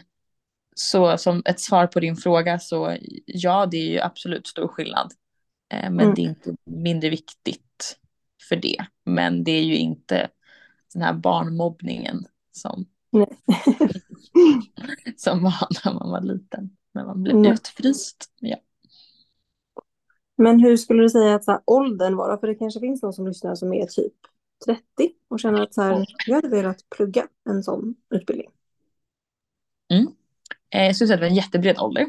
så 0.75 1.17
som 1.17 1.41
ett 1.45 1.59
svar 1.59 1.87
på 1.87 1.99
din 1.99 2.15
fråga 2.15 2.59
så 2.59 2.97
ja, 3.25 3.65
det 3.65 3.77
är 3.77 3.91
ju 3.91 3.99
absolut 3.99 4.47
stor 4.47 4.67
skillnad. 4.67 5.13
Eh, 5.73 5.89
men 5.89 5.99
mm. 5.99 6.15
det 6.15 6.21
är 6.21 6.29
inte 6.29 6.55
mindre 6.65 7.09
viktigt 7.09 7.99
för 8.49 8.55
det. 8.55 8.85
Men 9.03 9.43
det 9.43 9.51
är 9.51 9.63
ju 9.63 9.75
inte 9.75 10.29
den 10.93 11.01
här 11.01 11.13
barnmobbningen 11.13 12.25
som, 12.51 12.85
som 15.17 15.43
var 15.43 15.85
när 15.85 15.93
man 15.93 16.11
var 16.11 16.21
liten. 16.21 16.77
När 16.91 17.05
man 17.05 17.23
blev 17.23 17.35
mm. 17.35 17.51
utfryst. 17.51 18.31
Ja. 18.39 18.57
Men 20.35 20.59
hur 20.59 20.77
skulle 20.77 21.03
du 21.03 21.09
säga 21.09 21.35
att 21.35 21.43
så 21.43 21.51
här, 21.51 21.61
åldern 21.65 22.15
var? 22.15 22.37
För 22.37 22.47
det 22.47 22.55
kanske 22.55 22.79
finns 22.79 23.03
någon 23.03 23.13
som 23.13 23.27
lyssnar 23.27 23.55
som 23.55 23.73
är 23.73 23.85
typ 23.85 24.13
30 24.65 24.81
och 25.27 25.39
känner 25.39 25.61
att 25.61 25.73
så 25.73 25.81
här, 25.81 26.05
jag 26.27 26.35
hade 26.35 26.49
velat 26.49 26.89
plugga 26.95 27.27
en 27.49 27.63
sån 27.63 27.95
utbildning. 28.09 28.49
Mm. 29.91 30.07
Eh, 30.69 30.85
jag 30.85 30.95
skulle 30.95 31.07
säga 31.07 31.15
att 31.15 31.19
det 31.19 31.25
var 31.25 31.29
en 31.29 31.35
jättebred 31.35 31.79
ålder. 31.79 32.07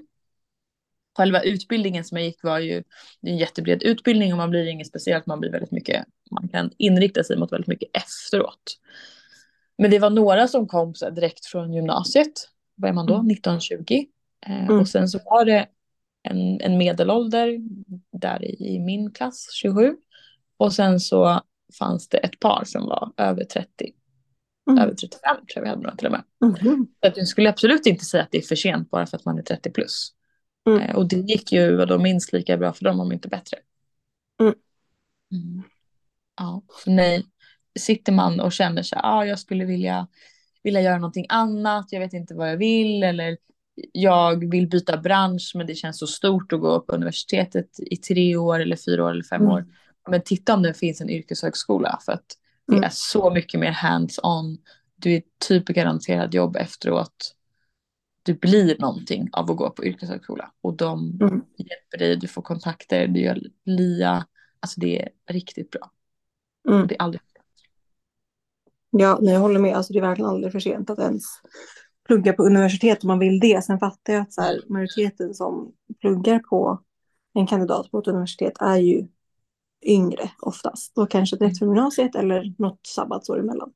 själva 1.17 1.43
utbildningen 1.43 2.05
som 2.05 2.19
jag 2.19 2.27
gick 2.27 2.43
var 2.43 2.59
ju 2.59 2.83
en 3.21 3.37
jättebred 3.37 3.83
utbildning 3.83 4.33
och 4.33 4.37
man 4.37 4.51
blir 4.51 4.67
inget 4.67 4.87
speciellt, 4.87 5.27
man 5.27 5.41
blir 5.41 5.51
väldigt 5.51 5.71
mycket, 5.71 6.05
man 6.31 6.49
kan 6.49 6.71
inrikta 6.79 7.25
sig 7.25 7.37
mot 7.37 7.53
väldigt 7.53 7.69
mycket 7.69 7.97
efteråt. 7.97 8.79
Men 9.79 9.91
det 9.91 9.99
var 9.99 10.11
några 10.11 10.49
som 10.49 10.69
kom 10.69 10.95
så 10.95 11.11
direkt 11.11 11.47
från 11.47 11.73
gymnasiet, 11.73 12.33
vad 12.75 12.89
är 12.89 12.95
man 12.95 13.07
då, 13.07 13.15
1920. 13.15 14.05
Mm. 14.47 14.71
Eh, 14.71 14.81
och 14.81 14.89
sen 14.89 15.09
så 15.09 15.19
var 15.25 15.45
det 15.45 15.69
en, 16.23 16.61
en 16.61 16.79
medelålder 16.79 17.59
där 18.13 18.45
i, 18.45 18.75
i 18.75 18.79
min 18.79 19.11
klass, 19.11 19.49
27. 19.53 19.97
Och 20.57 20.73
sen 20.73 21.01
så 21.01 21.43
fanns 21.79 22.09
det 22.09 22.19
ett 22.19 22.41
par 22.41 22.65
som 22.65 22.87
var 22.87 23.13
över 23.17 23.45
30. 23.45 23.69
Mm. 24.71 24.83
Över 24.83 24.95
35 24.95 25.37
tror 25.37 25.47
jag 25.55 25.63
vi 25.63 25.69
hade 25.69 25.83
några 25.83 25.97
till 25.97 26.07
och 26.07 26.13
med. 26.13 26.25
Mm. 26.45 26.87
Så 27.01 27.09
att 27.09 27.17
jag 27.17 27.29
skulle 27.29 27.49
absolut 27.49 27.87
inte 27.87 28.05
säga 28.05 28.23
att 28.23 28.31
det 28.31 28.39
är 28.39 28.43
för 28.43 28.57
sent 28.57 28.91
bara 28.91 29.07
för 29.07 29.17
att 29.17 29.25
man 29.25 29.39
är 29.39 29.43
30 29.43 29.71
plus. 29.71 30.13
Mm. 30.69 30.83
Eh, 30.83 30.97
och 30.97 31.09
det 31.09 31.17
gick 31.17 31.53
ju 31.53 31.77
vadå, 31.77 31.99
minst 31.99 32.33
lika 32.33 32.57
bra 32.57 32.73
för 32.73 32.85
dem 32.85 33.01
om 33.01 33.13
inte 33.13 33.29
bättre. 33.29 33.59
Mm. 34.41 34.55
Mm. 35.33 35.63
Ja, 36.37 36.63
nej. 36.87 37.27
Sitter 37.79 38.13
man 38.13 38.41
och 38.41 38.53
känner 38.53 38.83
sig, 38.83 38.99
ja 39.03 39.09
ah, 39.09 39.25
jag 39.25 39.39
skulle 39.39 39.65
vilja, 39.65 40.09
vilja 40.63 40.81
göra 40.81 40.99
någonting 40.99 41.27
annat, 41.29 41.87
jag 41.91 42.01
vet 42.01 42.13
inte 42.13 42.35
vad 42.35 42.51
jag 42.51 42.57
vill 42.57 43.03
eller 43.03 43.37
jag 43.93 44.51
vill 44.51 44.69
byta 44.69 44.97
bransch 44.97 45.53
men 45.55 45.67
det 45.67 45.75
känns 45.75 45.99
så 45.99 46.07
stort 46.07 46.53
att 46.53 46.61
gå 46.61 46.81
på 46.81 46.93
universitetet 46.93 47.69
i 47.91 47.97
tre 47.97 48.37
år 48.37 48.61
eller 48.61 48.77
fyra 48.77 49.05
år 49.05 49.11
eller 49.11 49.25
fem 49.25 49.43
mm. 49.43 49.65
Men 50.11 50.23
titta 50.23 50.55
om 50.55 50.63
det 50.63 50.75
finns 50.75 51.01
en 51.01 51.11
yrkeshögskola 51.11 51.99
för 52.05 52.13
att 52.13 52.37
det 52.67 52.73
mm. 52.73 52.85
är 52.85 52.91
så 52.93 53.31
mycket 53.31 53.61
mer 53.61 53.73
hands-on. 53.73 54.59
Du 54.97 55.15
är 55.15 55.23
typ 55.49 55.65
garanterad 55.65 56.35
jobb 56.35 56.57
efteråt. 56.57 57.35
Du 58.23 58.35
blir 58.35 58.79
någonting 58.79 59.29
av 59.33 59.51
att 59.51 59.57
gå 59.57 59.71
på 59.71 59.85
yrkeshögskola 59.85 60.51
och 60.61 60.77
de 60.77 61.19
mm. 61.21 61.43
hjälper 61.57 61.99
dig, 61.99 62.17
du 62.17 62.29
får 62.29 62.43
kontakter, 62.43 63.07
du 63.07 63.21
gör 63.21 63.41
LIA. 63.65 64.27
Alltså 64.61 64.81
det 64.81 65.03
är 65.03 65.09
riktigt 65.31 65.71
bra. 65.71 65.91
Mm. 66.69 66.87
Det 66.87 66.95
är 66.95 67.03
aldrig 67.03 67.21
Ja, 68.97 69.19
jag 69.21 69.41
håller 69.41 69.61
med. 69.61 69.77
Alltså 69.77 69.93
det 69.93 69.99
är 69.99 70.01
verkligen 70.01 70.31
aldrig 70.31 70.53
för 70.53 70.61
sent 70.61 70.91
att 70.91 70.99
ens 70.99 71.25
plugga 72.07 72.33
på 72.33 72.43
universitet 72.43 73.05
om 73.05 73.09
man 73.09 73.19
vill 73.19 73.41
det. 73.41 73.65
Sen 73.65 73.79
fattar 73.79 74.13
jag 74.13 74.23
att 74.23 74.33
så 74.33 74.41
här, 74.41 74.61
majoriteten 74.69 75.35
som 75.35 75.73
pluggar 76.01 76.39
på 76.39 76.83
en 77.35 77.47
kandidat 77.47 77.91
på 77.91 77.99
ett 77.99 78.07
universitet 78.07 78.53
är 78.61 78.77
ju 78.77 79.09
yngre 79.87 80.31
oftast. 80.41 80.95
Då 80.95 81.07
kanske 81.07 81.37
direkt 81.37 81.59
från 81.59 81.69
gymnasiet 81.69 82.15
eller 82.15 82.55
något 82.59 82.87
sabbatsår 82.87 83.39
emellan. 83.39 83.73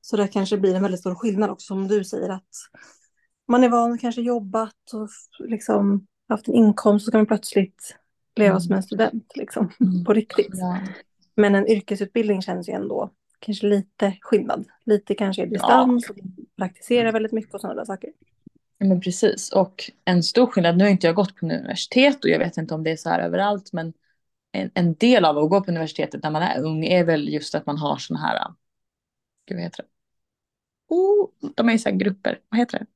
Så 0.00 0.16
det 0.16 0.28
kanske 0.28 0.56
blir 0.56 0.74
en 0.74 0.82
väldigt 0.82 1.00
stor 1.00 1.14
skillnad 1.14 1.50
också 1.50 1.66
som 1.66 1.88
du 1.88 2.04
säger 2.04 2.28
att 2.28 2.48
man 3.48 3.64
är 3.64 3.68
van 3.68 3.98
kanske 3.98 4.20
jobbat 4.20 4.92
och 4.92 5.08
liksom 5.38 6.06
haft 6.28 6.48
en 6.48 6.54
inkomst 6.54 7.04
så 7.04 7.08
ska 7.08 7.18
man 7.18 7.26
plötsligt 7.26 7.96
leva 8.36 8.50
mm. 8.50 8.60
som 8.60 8.74
en 8.74 8.82
student 8.82 9.32
liksom 9.34 9.70
mm. 9.80 10.04
på 10.04 10.12
riktigt. 10.12 10.50
Ja. 10.52 10.78
Men 11.36 11.54
en 11.54 11.68
yrkesutbildning 11.68 12.42
känns 12.42 12.68
ju 12.68 12.72
ändå 12.72 13.10
kanske 13.38 13.66
lite 13.66 14.16
skillnad. 14.20 14.64
Lite 14.84 15.14
kanske 15.14 15.42
i 15.42 15.46
distans, 15.46 16.06
ja. 16.08 16.24
praktisera 16.56 17.12
väldigt 17.12 17.32
mycket 17.32 17.54
och 17.54 17.60
sådana 17.60 17.74
där 17.74 17.84
saker. 17.84 18.10
Ja, 18.78 18.86
men 18.86 19.00
precis, 19.00 19.52
och 19.52 19.90
en 20.04 20.22
stor 20.22 20.46
skillnad, 20.46 20.76
nu 20.76 20.84
har 20.84 20.90
inte 20.90 21.06
jag 21.06 21.16
gått 21.16 21.36
på 21.36 21.46
universitet 21.46 22.24
och 22.24 22.30
jag 22.30 22.38
vet 22.38 22.56
inte 22.56 22.74
om 22.74 22.84
det 22.84 22.90
är 22.90 22.96
så 22.96 23.08
här 23.08 23.20
överallt, 23.20 23.72
men 23.72 23.92
en, 24.54 24.70
en 24.74 24.94
del 24.94 25.24
av 25.24 25.38
att 25.38 25.50
gå 25.50 25.60
på 25.60 25.70
universitetet 25.70 26.22
när 26.22 26.30
man 26.30 26.42
är 26.42 26.62
ung 26.62 26.84
är 26.84 27.04
väl 27.04 27.28
just 27.28 27.54
att 27.54 27.66
man 27.66 27.78
har 27.78 27.96
sådana 27.96 28.26
här, 28.26 28.54
gud 29.46 29.56
vad 29.56 29.62
heter 29.62 29.82
det? 29.82 29.88
Oh, 30.88 31.28
de 31.54 31.68
är 31.68 31.72
ju 31.72 31.78
så 31.78 31.88
här 31.88 31.96
grupper, 31.96 32.40
vad 32.48 32.60
heter 32.60 32.78
det? 32.78 32.86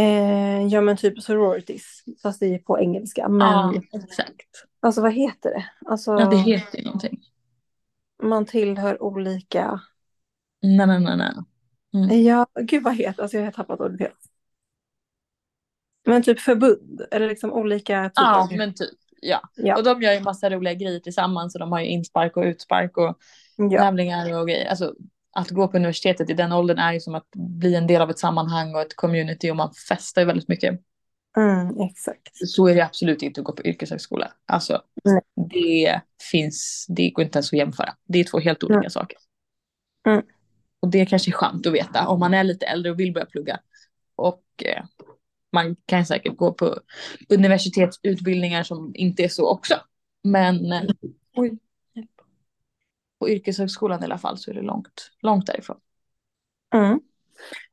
Eh, 0.00 0.66
ja 0.66 0.80
men 0.80 0.96
typ 0.96 1.22
sororities, 1.22 2.04
fast 2.22 2.40
det 2.40 2.54
är 2.54 2.58
på 2.58 2.78
engelska. 2.80 3.28
Men, 3.28 3.74
ja, 3.74 3.82
exakt. 3.92 4.64
Alltså 4.80 5.00
vad 5.02 5.12
heter 5.12 5.50
det? 5.50 5.64
Alltså, 5.86 6.12
ja 6.12 6.26
det 6.30 6.36
heter 6.36 6.78
ju 6.78 6.84
någonting 6.84 7.24
man 8.22 8.46
tillhör 8.46 9.02
olika... 9.02 9.80
Nej, 10.62 10.86
nej, 10.86 11.00
nej. 11.00 11.16
nej. 11.16 11.34
Mm. 11.94 12.22
Ja, 12.22 12.46
gud 12.60 12.82
vad 12.82 12.94
heter 12.94 13.22
Alltså 13.22 13.36
jag 13.36 13.44
har 13.44 13.52
tappat 13.52 13.80
ordet 13.80 14.00
helt. 14.00 14.30
Men 16.04 16.22
typ 16.22 16.40
förbund, 16.40 17.02
eller 17.10 17.28
liksom 17.28 17.52
olika 17.52 18.04
typer. 18.08 18.22
Ja, 18.22 18.48
men 18.50 18.74
typ. 18.74 18.98
Ja. 19.22 19.40
ja. 19.56 19.76
och 19.76 19.84
de 19.84 20.02
gör 20.02 20.12
ju 20.12 20.20
massa 20.20 20.50
roliga 20.50 20.74
grejer 20.74 21.00
tillsammans 21.00 21.54
och 21.54 21.58
de 21.60 21.72
har 21.72 21.80
ju 21.80 21.86
inspark 21.86 22.36
och 22.36 22.42
utspark 22.42 22.96
och 22.96 23.18
ja. 23.56 23.78
tävlingar 23.78 24.40
och 24.40 24.48
grejer. 24.48 24.66
Alltså 24.66 24.94
att 25.32 25.50
gå 25.50 25.68
på 25.68 25.76
universitetet 25.76 26.30
i 26.30 26.34
den 26.34 26.52
åldern 26.52 26.78
är 26.78 26.92
ju 26.92 27.00
som 27.00 27.14
att 27.14 27.30
bli 27.34 27.74
en 27.74 27.86
del 27.86 28.02
av 28.02 28.10
ett 28.10 28.18
sammanhang 28.18 28.74
och 28.74 28.80
ett 28.80 28.96
community 28.96 29.50
och 29.50 29.56
man 29.56 29.72
festar 29.88 30.22
ju 30.22 30.26
väldigt 30.26 30.48
mycket. 30.48 30.80
Mm, 31.36 31.80
exakt. 31.80 32.30
Så 32.32 32.68
är 32.68 32.74
det 32.74 32.84
absolut 32.84 33.22
inte 33.22 33.40
att 33.40 33.44
gå 33.44 33.52
på 33.52 33.64
yrkeshögskola. 33.64 34.32
Alltså, 34.46 34.82
mm. 35.08 35.22
det 35.50 36.00
finns, 36.30 36.86
det 36.88 37.10
går 37.10 37.24
inte 37.24 37.36
ens 37.36 37.52
att 37.52 37.58
jämföra. 37.58 37.94
Det 38.08 38.18
är 38.18 38.24
två 38.24 38.38
helt 38.38 38.64
olika 38.64 38.78
mm. 38.78 38.90
saker. 38.90 39.18
Och 40.80 40.88
det 40.88 41.00
är 41.00 41.06
kanske 41.06 41.30
är 41.30 41.32
skönt 41.32 41.66
att 41.66 41.72
veta 41.72 42.08
om 42.08 42.20
man 42.20 42.34
är 42.34 42.44
lite 42.44 42.66
äldre 42.66 42.92
och 42.92 43.00
vill 43.00 43.12
börja 43.12 43.26
plugga. 43.26 43.60
Och 44.16 44.44
eh, 44.64 44.84
man 45.52 45.76
kan 45.86 46.06
säkert 46.06 46.36
gå 46.36 46.52
på 46.52 46.80
universitetsutbildningar 47.28 48.62
som 48.62 48.92
inte 48.94 49.24
är 49.24 49.28
så 49.28 49.48
också. 49.48 49.74
Men 50.22 50.72
eh, 50.72 50.82
oj, 51.36 51.58
på 53.18 53.28
yrkeshögskolan 53.28 54.02
i 54.02 54.04
alla 54.04 54.18
fall 54.18 54.38
så 54.38 54.50
är 54.50 54.54
det 54.54 54.62
långt, 54.62 55.10
långt 55.22 55.46
därifrån. 55.46 55.80
Mm. 56.74 57.00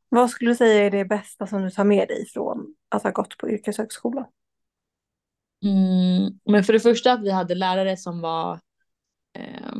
Vad 0.09 0.29
skulle 0.29 0.51
du 0.51 0.55
säga 0.55 0.85
är 0.85 0.91
det 0.91 1.05
bästa 1.05 1.47
som 1.47 1.61
du 1.61 1.69
tar 1.69 1.83
med 1.83 2.07
dig 2.07 2.25
från 2.25 2.75
att 2.89 3.03
ha 3.03 3.11
gått 3.11 3.37
på 3.37 3.49
yrkeshögskola? 3.49 4.27
Mm, 5.63 6.39
men 6.45 6.63
för 6.63 6.73
det 6.73 6.79
första 6.79 7.13
att 7.13 7.21
vi 7.21 7.31
hade 7.31 7.55
lärare 7.55 7.97
som 7.97 8.21
var, 8.21 8.59
eh, 9.37 9.75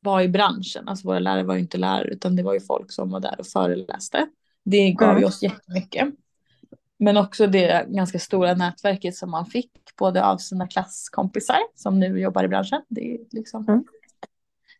var 0.00 0.20
i 0.20 0.28
branschen. 0.28 0.88
Alltså 0.88 1.08
våra 1.08 1.18
lärare 1.18 1.42
var 1.42 1.54
ju 1.54 1.60
inte 1.60 1.78
lärare 1.78 2.08
utan 2.08 2.36
det 2.36 2.42
var 2.42 2.54
ju 2.54 2.60
folk 2.60 2.92
som 2.92 3.10
var 3.10 3.20
där 3.20 3.40
och 3.40 3.46
föreläste. 3.46 4.28
Det 4.64 4.90
gav 4.90 5.10
mm. 5.10 5.20
ju 5.20 5.26
oss 5.26 5.42
jättemycket. 5.42 6.14
Men 6.98 7.16
också 7.16 7.46
det 7.46 7.86
ganska 7.88 8.18
stora 8.18 8.54
nätverket 8.54 9.16
som 9.16 9.30
man 9.30 9.46
fick 9.46 9.70
både 9.96 10.24
av 10.24 10.38
sina 10.38 10.68
klasskompisar 10.68 11.58
som 11.74 12.00
nu 12.00 12.20
jobbar 12.20 12.44
i 12.44 12.48
branschen. 12.48 12.82
Det 12.88 13.14
är, 13.14 13.18
liksom, 13.30 13.64
mm. 13.68 13.84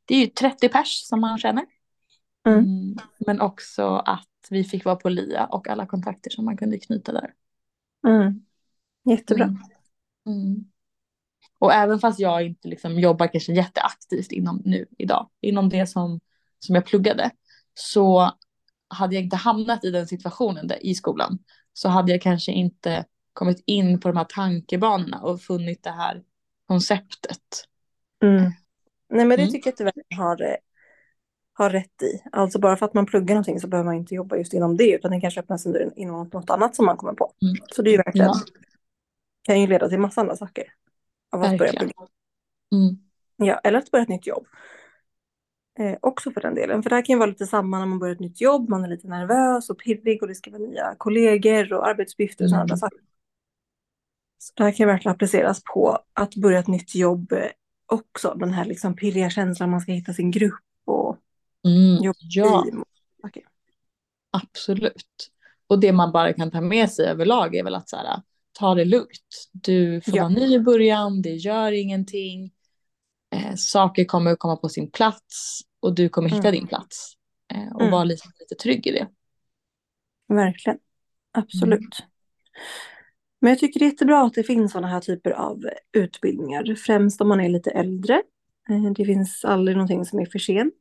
det 0.04 0.14
är 0.14 0.20
ju 0.20 0.26
30 0.26 0.68
pers 0.68 1.02
som 1.04 1.20
man 1.20 1.38
känner. 1.38 1.64
Mm. 2.46 2.58
mm. 2.58 2.96
Men 3.26 3.40
också 3.40 3.96
att 3.96 4.28
vi 4.50 4.64
fick 4.64 4.84
vara 4.84 4.96
på 4.96 5.08
LIA 5.08 5.46
och 5.46 5.68
alla 5.68 5.86
kontakter 5.86 6.30
som 6.30 6.44
man 6.44 6.56
kunde 6.56 6.78
knyta 6.78 7.12
där. 7.12 7.34
Mm. 8.06 8.44
Jättebra. 9.04 9.44
Mm. 9.44 9.58
mm. 10.26 10.64
Och 11.58 11.72
även 11.72 11.98
fast 11.98 12.20
jag 12.20 12.46
inte 12.46 12.68
liksom 12.68 12.98
jobbar 12.98 13.26
kanske 13.26 13.52
jätteaktivt 13.52 14.32
inom 14.32 14.62
nu 14.64 14.86
idag, 14.98 15.30
inom 15.40 15.68
det 15.68 15.86
som, 15.86 16.20
som 16.58 16.74
jag 16.74 16.86
pluggade, 16.86 17.30
så 17.74 18.32
hade 18.88 19.14
jag 19.14 19.24
inte 19.24 19.36
hamnat 19.36 19.84
i 19.84 19.90
den 19.90 20.06
situationen 20.06 20.66
där, 20.66 20.86
i 20.86 20.94
skolan 20.94 21.38
så 21.72 21.88
hade 21.88 22.12
jag 22.12 22.22
kanske 22.22 22.52
inte 22.52 23.04
kommit 23.32 23.62
in 23.66 24.00
på 24.00 24.08
de 24.08 24.16
här 24.16 24.26
tankebanorna 24.28 25.22
och 25.22 25.40
funnit 25.40 25.82
det 25.82 25.90
här 25.90 26.22
konceptet. 26.68 27.68
Mm. 28.22 28.42
Nej 29.08 29.24
men 29.24 29.28
det 29.28 29.42
mm. 29.42 29.52
tycker 29.52 29.68
jag 29.68 29.72
att 29.72 29.78
du 29.78 29.84
verkligen 29.84 30.18
har 30.18 30.58
har 31.54 31.70
rätt 31.70 32.02
i. 32.02 32.22
Alltså 32.32 32.58
bara 32.58 32.76
för 32.76 32.86
att 32.86 32.94
man 32.94 33.06
pluggar 33.06 33.34
någonting 33.34 33.60
så 33.60 33.66
behöver 33.66 33.86
man 33.86 33.96
inte 33.96 34.14
jobba 34.14 34.36
just 34.36 34.54
inom 34.54 34.76
det 34.76 34.94
utan 34.94 35.10
det 35.10 35.20
kanske 35.20 35.40
öppnas 35.40 35.66
inom 35.96 36.28
något 36.32 36.50
annat 36.50 36.76
som 36.76 36.86
man 36.86 36.96
kommer 36.96 37.12
på. 37.12 37.32
Mm. 37.42 37.54
Så 37.70 37.82
det 37.82 37.90
är 37.90 37.92
ju 37.92 37.98
verkligen, 37.98 38.26
ja. 38.26 38.40
kan 39.42 39.60
ju 39.60 39.66
leda 39.66 39.88
till 39.88 39.98
massa 39.98 40.20
andra 40.20 40.36
saker. 40.36 40.64
Av 41.32 41.42
att 41.42 41.52
verkligen. 41.52 41.72
börja 41.72 41.78
plugga. 41.78 42.08
Mm. 42.72 42.98
Ja, 43.36 43.60
eller 43.64 43.78
att 43.78 43.90
börja 43.90 44.02
ett 44.02 44.08
nytt 44.08 44.26
jobb. 44.26 44.46
Eh, 45.78 45.96
också 46.00 46.30
för 46.30 46.40
den 46.40 46.54
delen. 46.54 46.82
För 46.82 46.90
det 46.90 46.96
här 46.96 47.04
kan 47.04 47.14
ju 47.14 47.18
vara 47.18 47.30
lite 47.30 47.46
samma 47.46 47.78
när 47.78 47.86
man 47.86 47.98
börjar 47.98 48.14
ett 48.14 48.20
nytt 48.20 48.40
jobb. 48.40 48.68
Man 48.68 48.84
är 48.84 48.88
lite 48.88 49.08
nervös 49.08 49.70
och 49.70 49.78
pirrig 49.78 50.22
och 50.22 50.28
det 50.28 50.34
ska 50.34 50.50
vara 50.50 50.62
nya 50.62 50.94
kollegor 50.98 51.72
och 51.72 51.88
arbetsuppgifter 51.88 52.44
och 52.44 52.50
sådana 52.50 52.64
mm. 52.64 52.76
saker. 52.76 52.98
Så 54.38 54.52
det 54.56 54.64
här 54.64 54.72
kan 54.72 54.86
verkligen 54.86 55.14
appliceras 55.14 55.62
på 55.74 55.98
att 56.12 56.34
börja 56.34 56.58
ett 56.58 56.66
nytt 56.66 56.94
jobb 56.94 57.34
också. 57.86 58.34
Den 58.34 58.50
här 58.50 58.64
liksom 58.64 58.96
pirriga 58.96 59.30
känslan 59.30 59.70
man 59.70 59.80
ska 59.80 59.92
hitta 59.92 60.12
sin 60.12 60.30
grupp 60.30 60.62
och 60.84 61.18
Mm, 61.64 61.98
ja, 62.02 62.64
okay. 63.22 63.42
absolut. 64.30 65.30
Och 65.66 65.78
det 65.78 65.92
man 65.92 66.12
bara 66.12 66.32
kan 66.32 66.50
ta 66.50 66.60
med 66.60 66.90
sig 66.90 67.06
överlag 67.06 67.56
är 67.56 67.64
väl 67.64 67.74
att 67.74 67.88
så 67.88 67.96
här, 67.96 68.22
ta 68.52 68.74
det 68.74 68.84
lugnt. 68.84 69.50
Du 69.52 70.00
får 70.00 70.16
ja. 70.16 70.22
vara 70.22 70.34
ny 70.34 70.54
i 70.54 70.60
början, 70.60 71.22
det 71.22 71.34
gör 71.34 71.72
ingenting. 71.72 72.50
Eh, 73.44 73.54
saker 73.56 74.04
kommer 74.04 74.36
komma 74.36 74.56
på 74.56 74.68
sin 74.68 74.90
plats 74.90 75.60
och 75.80 75.94
du 75.94 76.08
kommer 76.08 76.28
hitta 76.28 76.48
mm. 76.48 76.52
din 76.52 76.66
plats. 76.66 77.14
Eh, 77.54 77.74
och 77.74 77.80
mm. 77.80 77.92
vara 77.92 78.04
lite, 78.04 78.28
lite 78.40 78.62
trygg 78.62 78.86
i 78.86 78.90
det. 78.90 79.08
Verkligen, 80.28 80.78
absolut. 81.32 81.80
Mm. 81.80 82.10
Men 83.40 83.50
jag 83.50 83.58
tycker 83.58 83.80
det 83.80 83.86
är 83.86 83.90
jättebra 83.90 84.22
att 84.22 84.34
det 84.34 84.42
finns 84.42 84.72
sådana 84.72 84.88
här 84.88 85.00
typer 85.00 85.30
av 85.30 85.64
utbildningar, 85.92 86.74
främst 86.74 87.20
om 87.20 87.28
man 87.28 87.40
är 87.40 87.48
lite 87.48 87.70
äldre. 87.70 88.22
Eh, 88.70 88.92
det 88.96 89.04
finns 89.04 89.44
aldrig 89.44 89.76
någonting 89.76 90.04
som 90.04 90.18
är 90.18 90.26
för 90.26 90.38
sent. 90.38 90.74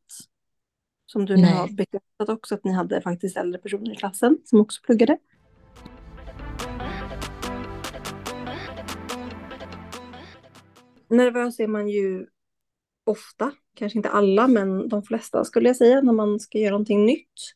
Som 1.05 1.25
du 1.25 1.37
nu 1.37 1.47
har 1.47 1.67
bekräftat 1.67 2.29
också 2.29 2.55
att 2.55 2.63
ni 2.63 2.71
hade 2.71 3.01
faktiskt 3.01 3.37
äldre 3.37 3.61
personer 3.61 3.93
i 3.93 3.95
klassen 3.95 4.37
som 4.45 4.61
också 4.61 4.81
pluggade. 4.85 5.17
nervös 11.13 11.59
är 11.59 11.67
man 11.67 11.87
ju 11.87 12.25
ofta, 13.03 13.51
kanske 13.75 13.99
inte 13.99 14.09
alla, 14.09 14.47
men 14.47 14.89
de 14.89 15.03
flesta 15.03 15.45
skulle 15.45 15.69
jag 15.69 15.75
säga, 15.75 16.01
när 16.01 16.13
man 16.13 16.39
ska 16.39 16.57
göra 16.57 16.71
någonting 16.71 17.05
nytt. 17.05 17.55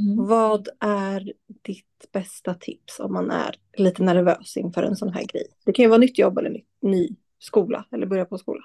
Mm. 0.00 0.26
Vad 0.26 0.68
är 0.80 1.32
ditt 1.62 2.12
bästa 2.12 2.54
tips 2.54 3.00
om 3.00 3.12
man 3.12 3.30
är 3.30 3.56
lite 3.76 4.02
nervös 4.02 4.56
inför 4.56 4.82
en 4.82 4.96
sån 4.96 5.12
här 5.12 5.24
grej? 5.24 5.46
Det 5.64 5.72
kan 5.72 5.82
ju 5.82 5.88
vara 5.88 5.98
nytt 5.98 6.18
jobb 6.18 6.38
eller 6.38 6.50
ny, 6.50 6.64
ny 6.82 7.16
skola 7.38 7.86
eller 7.90 8.06
börja 8.06 8.24
på 8.24 8.38
skola. 8.38 8.62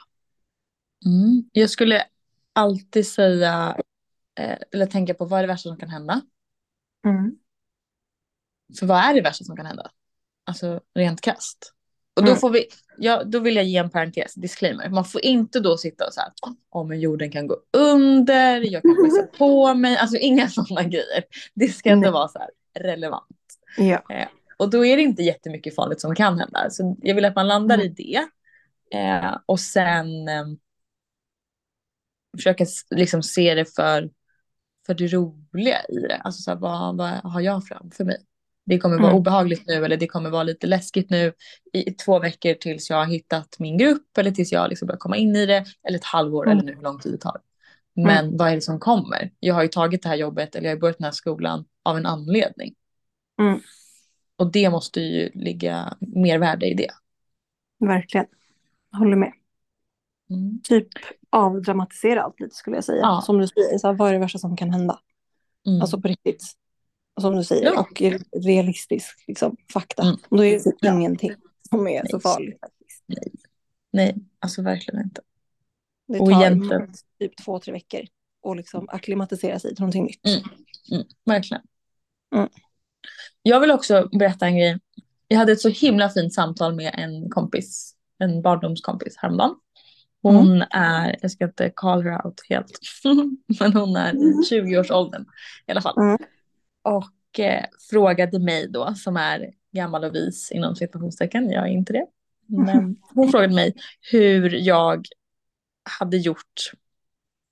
Mm. 1.05 1.49
Jag 1.51 1.69
skulle 1.69 2.03
alltid 2.53 3.07
säga, 3.07 3.77
eh, 4.39 4.57
eller 4.71 4.85
tänka 4.85 5.13
på 5.13 5.25
vad 5.25 5.39
är 5.39 5.43
det 5.43 5.47
värsta 5.47 5.69
som 5.69 5.77
kan 5.77 5.89
hända? 5.89 6.21
Mm. 7.05 7.35
För 8.79 8.85
vad 8.85 8.97
är 8.97 9.13
det 9.13 9.21
värsta 9.21 9.45
som 9.45 9.55
kan 9.55 9.65
hända? 9.65 9.91
Alltså 10.43 10.81
rent 10.95 11.21
krasst. 11.21 11.72
Och 12.15 12.23
då 12.23 12.27
Mm. 12.29 12.39
får 12.39 12.49
vi, 12.49 12.67
ja, 12.97 13.23
då 13.23 13.39
vill 13.39 13.55
jag 13.55 13.65
ge 13.65 13.77
en 13.77 13.89
parentes, 13.89 14.33
disclaimer. 14.33 14.89
Man 14.89 15.05
får 15.05 15.25
inte 15.25 15.59
då 15.59 15.77
sitta 15.77 16.07
och 16.07 16.13
så 16.13 16.21
här, 16.21 16.31
ja 16.71 16.83
men 16.83 16.99
jorden 16.99 17.31
kan 17.31 17.47
gå 17.47 17.57
under, 17.77 18.71
jag 18.73 18.81
kan 18.81 18.95
bajsa 18.95 19.27
på 19.37 19.73
mig, 19.73 19.97
alltså 19.97 20.17
inga 20.17 20.49
sådana 20.49 20.83
grejer. 20.83 21.23
Det 21.53 21.67
ska 21.67 21.89
ändå 21.89 22.11
vara 22.11 22.27
så 22.27 22.39
här 22.39 22.49
relevant. 22.79 23.27
Ja. 23.77 24.03
Och 24.57 24.69
då 24.69 24.85
är 24.85 24.97
det 24.97 25.03
inte 25.03 25.23
jättemycket 25.23 25.75
farligt 25.75 26.01
som 26.01 26.15
kan 26.15 26.39
hända. 26.39 26.69
Så 26.69 26.97
jag 27.01 27.15
vill 27.15 27.25
att 27.25 27.35
man 27.35 27.47
landar 27.47 27.75
Mm. 27.75 27.87
i 27.87 27.89
det. 27.89 28.27
Eh, 28.97 29.37
och 29.45 29.59
sen 29.59 30.27
eh, 30.27 30.45
försöka 32.37 32.65
liksom 32.95 33.23
se 33.23 33.55
det 33.55 33.65
för, 33.75 34.09
för 34.85 34.93
det 34.93 35.07
roliga 35.07 35.83
i 35.89 35.95
det. 35.95 36.17
Alltså 36.17 36.41
så 36.41 36.51
här, 36.51 36.57
vad, 36.57 36.97
vad 36.97 37.09
har 37.09 37.41
jag 37.41 37.65
framför 37.67 38.03
mig? 38.03 38.17
Det 38.65 38.79
kommer 38.79 38.95
vara 38.97 39.07
Mm. 39.07 39.17
obehagligt 39.17 39.67
nu 39.67 39.85
eller 39.85 39.97
det 39.97 40.07
kommer 40.07 40.29
vara 40.29 40.43
lite 40.43 40.67
läskigt 40.67 41.09
nu 41.09 41.33
i 41.73 41.91
två 41.91 42.19
veckor 42.19 42.53
tills 42.53 42.89
jag 42.89 42.97
har 42.97 43.05
hittat 43.05 43.55
min 43.59 43.77
grupp 43.77 44.17
eller 44.17 44.31
tills 44.31 44.51
jag 44.51 44.69
liksom 44.69 44.85
börjar 44.85 44.99
komma 44.99 45.17
in 45.17 45.35
i 45.35 45.45
det. 45.45 45.65
Eller 45.87 45.97
ett 45.97 46.03
halvår 46.03 46.45
Mm. 46.45 46.57
eller 46.57 46.67
nu 46.67 46.75
hur 46.75 46.83
lång 46.83 46.99
tid 46.99 47.11
det 47.11 47.17
tar. 47.17 47.37
Men 47.95 48.37
vad 48.37 48.47
är 48.51 48.55
det 48.55 48.61
som 48.61 48.79
kommer? 48.79 49.31
Jag 49.39 49.55
har 49.55 49.61
ju 49.61 49.67
tagit 49.67 50.03
det 50.03 50.09
här 50.09 50.15
jobbet 50.15 50.55
eller 50.55 50.69
jag 50.69 50.75
har 50.75 50.79
börjat 50.81 50.97
den 50.97 51.05
här 51.05 51.11
skolan 51.11 51.65
av 51.83 51.97
en 51.97 52.05
anledning. 52.05 52.75
Mm. 53.39 53.59
Och 54.35 54.51
det 54.51 54.69
måste 54.69 55.01
ju 55.01 55.29
ligga 55.33 55.97
mer 55.99 56.39
värde 56.39 56.65
i 56.65 56.73
det. 56.73 56.91
Verkligen. 57.79 58.25
Håller 58.97 59.15
med. 59.15 59.33
Mm. 60.29 60.61
Typ 60.63 60.87
avdramatisera 61.29 62.21
allt 62.23 62.39
lite 62.39 62.55
skulle 62.55 62.77
jag 62.77 62.83
säga. 62.83 63.01
Ja. 63.01 63.21
Som 63.25 63.37
du 63.37 63.47
säger, 63.47 63.77
så 63.77 63.87
här, 63.87 63.93
vad 63.93 64.09
är 64.09 64.13
det 64.13 64.19
värsta 64.19 64.39
som 64.39 64.57
kan 64.57 64.69
hända? 64.71 64.99
Mm. 65.67 65.81
Alltså 65.81 66.01
på 66.01 66.07
riktigt. 66.07 66.43
Som 67.21 67.35
du 67.35 67.43
säger. 67.43 67.63
Ja. 67.65 67.79
Och 67.79 68.01
realistisk 68.45 69.23
liksom, 69.27 69.57
fakta. 69.73 70.03
Mm. 70.03 70.15
Då 70.29 70.45
är 70.45 70.59
det 70.63 70.71
Ja. 70.79 70.93
ingenting 70.93 71.31
som 71.69 71.87
är 71.87 72.05
så 72.05 72.15
Nej. 72.17 72.21
farligt. 72.21 72.57
Faktiskt. 72.61 73.03
Nej, 73.91 74.15
alltså 74.39 74.61
verkligen 74.61 75.01
inte. 75.03 75.21
Det 76.07 76.19
Och 76.19 76.29
tar 76.31 76.41
egentligen- 76.41 76.93
typ 77.19 77.37
två, 77.45 77.59
tre 77.59 77.73
veckor. 77.73 78.01
Och 78.41 78.55
liksom 78.55 78.89
acklimatisera 78.89 79.59
sig 79.59 79.75
till 79.75 79.81
någonting 79.81 80.03
nytt. 80.03 80.27
Mm. 80.27 80.39
Mm, 80.91 81.03
verkligen. 81.25 81.63
Mm. 82.35 82.49
Jag 83.41 83.59
vill 83.59 83.71
också 83.71 84.09
berätta 84.19 84.45
en 84.45 84.57
grej. 84.57 84.79
Jag 85.27 85.37
hade 85.37 85.51
ett 85.51 85.61
så 85.61 85.69
himla 85.69 86.09
fint 86.09 86.33
samtal 86.33 86.75
med 86.75 86.95
en 86.97 87.29
kompis, 87.29 87.95
en 88.19 88.41
barndomskompis 88.41 89.15
häromdagen. 89.17 89.55
Hon 90.21 90.61
är, 90.69 91.15
jag 91.21 91.31
ska 91.31 91.45
inte 91.45 91.71
call 91.75 92.03
her 92.03 92.25
out 92.25 92.41
helt, 92.49 92.79
men 93.59 93.73
hon 93.73 93.95
är 93.95 94.13
i 94.15 94.33
20-årsåldern 94.51 95.25
i 95.67 95.71
alla 95.71 95.81
fall. 95.81 95.97
Mm. 95.97 96.17
Och 96.83 97.39
eh, 97.39 97.65
frågade 97.89 98.39
mig 98.39 98.67
då, 98.69 98.93
som 98.95 99.17
är 99.17 99.53
gammal 99.71 100.03
och 100.03 100.15
vis 100.15 100.51
inom 100.51 100.75
situationstecken, 100.75 101.49
jag 101.49 101.67
är 101.67 101.71
inte 101.71 101.93
det. 101.93 102.05
Men 102.47 102.95
hon 103.13 103.31
frågade 103.31 103.53
mig 103.53 103.73
hur 104.11 104.49
jag 104.49 105.05
hade 105.99 106.17
gjort 106.17 106.71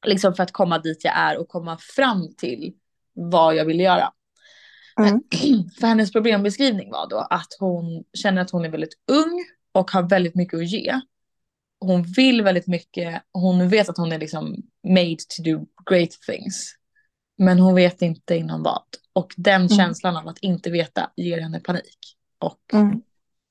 liksom 0.06 0.34
för 0.34 0.44
att 0.44 0.52
komma 0.52 0.80
dit 0.80 1.04
jag 1.04 1.18
är 1.18 1.38
och 1.38 1.48
komma 1.48 1.78
fram 1.78 2.36
till 2.38 2.74
vad 3.14 3.56
jag 3.56 3.66
ville 3.66 3.84
göra. 3.84 4.14
Mm. 5.00 5.22
För 5.80 5.88
hennes 5.88 6.12
problembeskrivning 6.12 6.92
var 6.92 7.10
då 7.10 7.18
att 7.18 7.58
hon 7.60 8.04
känner 8.14 8.42
att 8.42 8.52
hon 8.52 8.66
är 8.66 8.70
väldigt 8.70 8.94
ung 9.12 9.46
och 9.72 9.92
har 9.92 10.04
väldigt 10.04 10.36
mycket 10.36 10.60
att 10.60 10.68
ge. 10.68 11.02
Hon 11.80 12.04
vill 12.04 12.42
väldigt 12.42 12.68
mycket, 12.68 13.22
hon 13.32 13.70
vet 13.70 13.90
att 13.90 13.98
hon 13.98 14.12
är 14.12 14.20
liksom 14.20 14.56
made 14.84 15.16
to 15.16 15.44
do 15.44 15.66
great 15.90 16.12
things. 16.12 16.76
Men 17.42 17.60
hon 17.60 17.76
vet 17.76 18.02
inte 18.02 18.36
inom 18.36 18.64
vad. 18.64 18.84
Och 19.14 19.34
den 19.38 19.70
känslan 19.70 20.18
av 20.18 20.28
att 20.28 20.38
inte 20.40 20.70
veta 20.70 21.12
ger 21.16 21.42
henne 21.42 21.60
panik. 21.60 22.18
Och 22.40 22.74
Mm. 22.74 23.02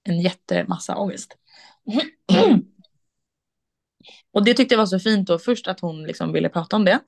en 0.02 0.20
jättemassa 0.20 0.96
ångest. 0.96 1.36
och 4.32 4.44
det 4.44 4.54
tyckte 4.54 4.74
jag 4.74 4.78
var 4.78 4.86
så 4.86 4.98
fint 4.98 5.28
då 5.28 5.38
först 5.38 5.68
att 5.68 5.80
hon 5.80 6.02
liksom 6.02 6.32
ville 6.32 6.48
prata 6.48 6.76
om 6.76 6.84
det. 6.84 7.00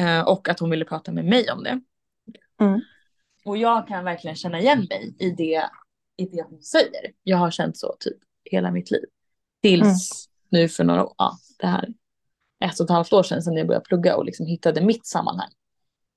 Eh, 0.00 0.20
och 0.20 0.48
att 0.48 0.60
hon 0.60 0.70
ville 0.70 0.84
prata 0.84 1.12
med 1.12 1.24
mig 1.24 1.50
om 1.50 1.62
det. 1.62 1.80
Mm. 2.60 2.80
Och 3.44 3.56
jag 3.56 3.88
kan 3.88 4.04
verkligen 4.04 4.36
känna 4.36 4.60
igen 4.60 4.86
mig 4.90 5.14
i 5.18 5.30
det, 5.30 5.70
i 6.16 6.26
det 6.26 6.42
hon 6.50 6.62
säger. 6.62 7.12
Jag 7.22 7.36
har 7.36 7.50
känt 7.50 7.78
så 7.78 7.96
typ 8.00 8.18
hela 8.44 8.70
mitt 8.70 8.90
liv. 8.90 9.04
Tills 9.62 10.28
nu 10.48 10.68
för 10.68 10.84
några 10.84 11.04
år, 11.04 11.14
ja, 11.18 11.38
det 11.58 11.66
här 11.66 11.88
ett 12.64 12.80
och 12.80 12.84
ett 12.84 12.90
halvt 12.90 13.12
år 13.12 13.22
sedan 13.22 13.42
sedan 13.42 13.56
jag 13.56 13.66
började 13.66 13.84
plugga 13.84 14.16
och 14.16 14.24
liksom 14.24 14.46
hittade 14.46 14.80
mitt 14.80 15.06
sammanhang. 15.06 15.50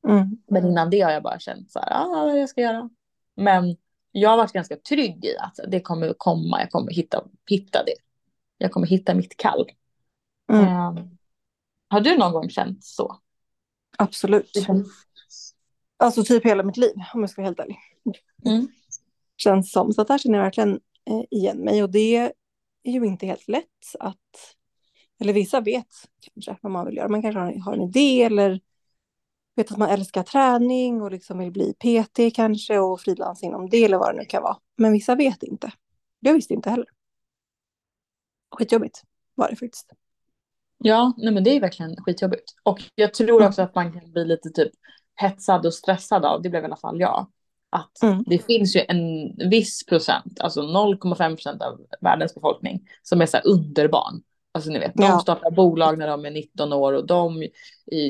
Mm. 0.07 0.37
Men 0.47 0.65
innan 0.65 0.89
det 0.89 1.01
har 1.01 1.11
jag 1.11 1.23
bara 1.23 1.39
känt 1.39 1.71
så 1.71 1.79
här, 1.79 1.89
ah, 1.91 2.25
vad 2.25 2.39
jag 2.39 2.49
ska 2.49 2.61
göra. 2.61 2.89
Men 3.35 3.77
jag 4.11 4.29
har 4.29 4.37
varit 4.37 4.53
ganska 4.53 4.75
trygg 4.75 5.25
i 5.25 5.37
att 5.37 5.59
det 5.67 5.79
kommer 5.79 6.13
komma, 6.17 6.59
jag 6.59 6.71
kommer 6.71 6.91
hitta, 6.91 7.23
hitta 7.49 7.83
det. 7.83 7.95
Jag 8.57 8.71
kommer 8.71 8.87
hitta 8.87 9.13
mitt 9.13 9.37
kall. 9.37 9.69
Mm. 10.51 10.65
Eh, 10.65 11.03
har 11.89 12.01
du 12.01 12.17
någon 12.17 12.33
gång 12.33 12.49
känt 12.49 12.83
så? 12.83 13.17
Absolut. 13.97 14.51
Alltså 15.97 16.23
typ 16.23 16.45
hela 16.45 16.63
mitt 16.63 16.77
liv 16.77 16.93
om 17.13 17.19
jag 17.21 17.29
ska 17.29 17.41
vara 17.41 17.47
helt 17.47 17.59
ärlig. 17.59 17.77
Mm. 18.45 18.67
Känns 19.37 19.71
som. 19.71 19.93
Så 19.93 20.01
att 20.01 20.07
där 20.07 20.17
känner 20.17 20.37
jag 20.37 20.43
verkligen 20.43 20.79
eh, 21.05 21.23
igen 21.31 21.57
mig. 21.57 21.83
Och 21.83 21.89
det 21.89 22.15
är 22.83 22.91
ju 22.91 23.05
inte 23.05 23.25
helt 23.25 23.47
lätt 23.47 23.95
att, 23.99 24.55
eller 25.19 25.33
vissa 25.33 25.61
vet 25.61 25.87
kanske 26.33 26.57
vad 26.61 26.71
man 26.71 26.85
vill 26.85 26.97
göra. 26.97 27.09
Man 27.09 27.21
kanske 27.21 27.39
har, 27.39 27.59
har 27.59 27.73
en 27.73 27.81
idé 27.81 28.23
eller 28.23 28.59
vet 29.55 29.71
att 29.71 29.77
man 29.77 29.89
älskar 29.89 30.23
träning 30.23 31.01
och 31.01 31.11
liksom 31.11 31.37
vill 31.37 31.51
bli 31.51 31.73
PT 31.73 32.35
kanske 32.35 32.79
och 32.79 33.01
frilans 33.01 33.43
inom 33.43 33.69
det 33.69 33.83
eller 33.83 33.97
vad 33.97 34.15
det 34.15 34.19
nu 34.19 34.25
kan 34.25 34.43
vara. 34.43 34.57
Men 34.77 34.91
vissa 34.91 35.15
vet 35.15 35.43
inte. 35.43 35.71
Jag 36.19 36.33
visste 36.33 36.53
inte 36.53 36.69
heller. 36.69 36.85
Skitjobbigt 38.55 39.01
var 39.35 39.49
det 39.49 39.55
faktiskt. 39.55 39.91
Ja, 40.77 41.13
nej 41.17 41.33
men 41.33 41.43
det 41.43 41.55
är 41.55 41.61
verkligen 41.61 41.95
skitjobbigt. 41.95 42.53
Och 42.63 42.79
jag 42.95 43.13
tror 43.13 43.45
också 43.45 43.61
att 43.61 43.75
man 43.75 43.93
kan 43.93 44.11
bli 44.11 44.25
lite 44.25 44.49
typ 44.49 44.71
hetsad 45.15 45.65
och 45.65 45.73
stressad 45.73 46.25
av, 46.25 46.41
det 46.41 46.49
blev 46.49 46.63
i 46.63 46.65
alla 46.65 46.75
fall 46.75 46.99
jag. 46.99 47.27
Att 47.69 48.03
Mm. 48.03 48.23
det 48.27 48.45
finns 48.45 48.75
ju 48.75 48.79
en 48.87 49.35
viss 49.49 49.85
procent, 49.85 50.39
alltså 50.39 50.61
0,5 50.61 51.35
procent 51.35 51.61
av 51.61 51.81
världens 52.01 52.35
befolkning 52.35 52.87
som 53.03 53.21
är 53.21 53.25
så 53.25 53.37
här 53.37 53.47
underbarn. 53.47 54.21
Alltså 54.53 54.69
ni 54.69 54.79
vet, 54.79 54.93
de 54.95 55.03
Ja. 55.03 55.19
startar 55.19 55.51
bolag 55.51 55.97
när 55.97 56.07
de 56.07 56.25
är 56.25 56.31
19 56.31 56.73
år 56.73 56.93
och 56.93 57.05
de 57.07 57.47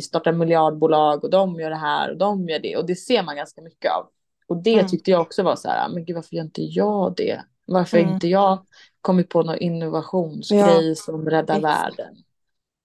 startar 0.03 0.31
miljardbolag 0.31 1.23
och 1.23 1.29
de 1.29 1.59
gör 1.59 1.69
det 1.69 1.75
här 1.75 2.11
och 2.11 2.17
de 2.17 2.49
gör 2.49 2.59
det. 2.59 2.77
Och 2.77 2.85
det 2.85 2.95
ser 2.95 3.23
man 3.23 3.35
ganska 3.35 3.61
mycket 3.61 3.91
av. 3.91 4.07
Och 4.47 4.57
det 4.63 4.73
Mm. 4.73 4.87
tyckte 4.87 5.11
jag 5.11 5.21
också 5.21 5.43
var 5.43 5.55
så 5.55 5.69
här, 5.69 5.89
men 5.89 6.05
gud 6.05 6.15
varför 6.15 6.35
gör 6.35 6.43
inte 6.43 6.61
jag 6.63 7.13
det? 7.15 7.41
Varför 7.65 7.97
Mm. 7.97 8.13
inte 8.13 8.27
jag 8.27 8.65
kommit 9.01 9.29
på 9.29 9.43
någon 9.43 9.57
innovationsgrej 9.57 10.95
som 10.95 11.29
räddar 11.29 11.55
exakt. 11.57 11.63
världen? 11.99 12.15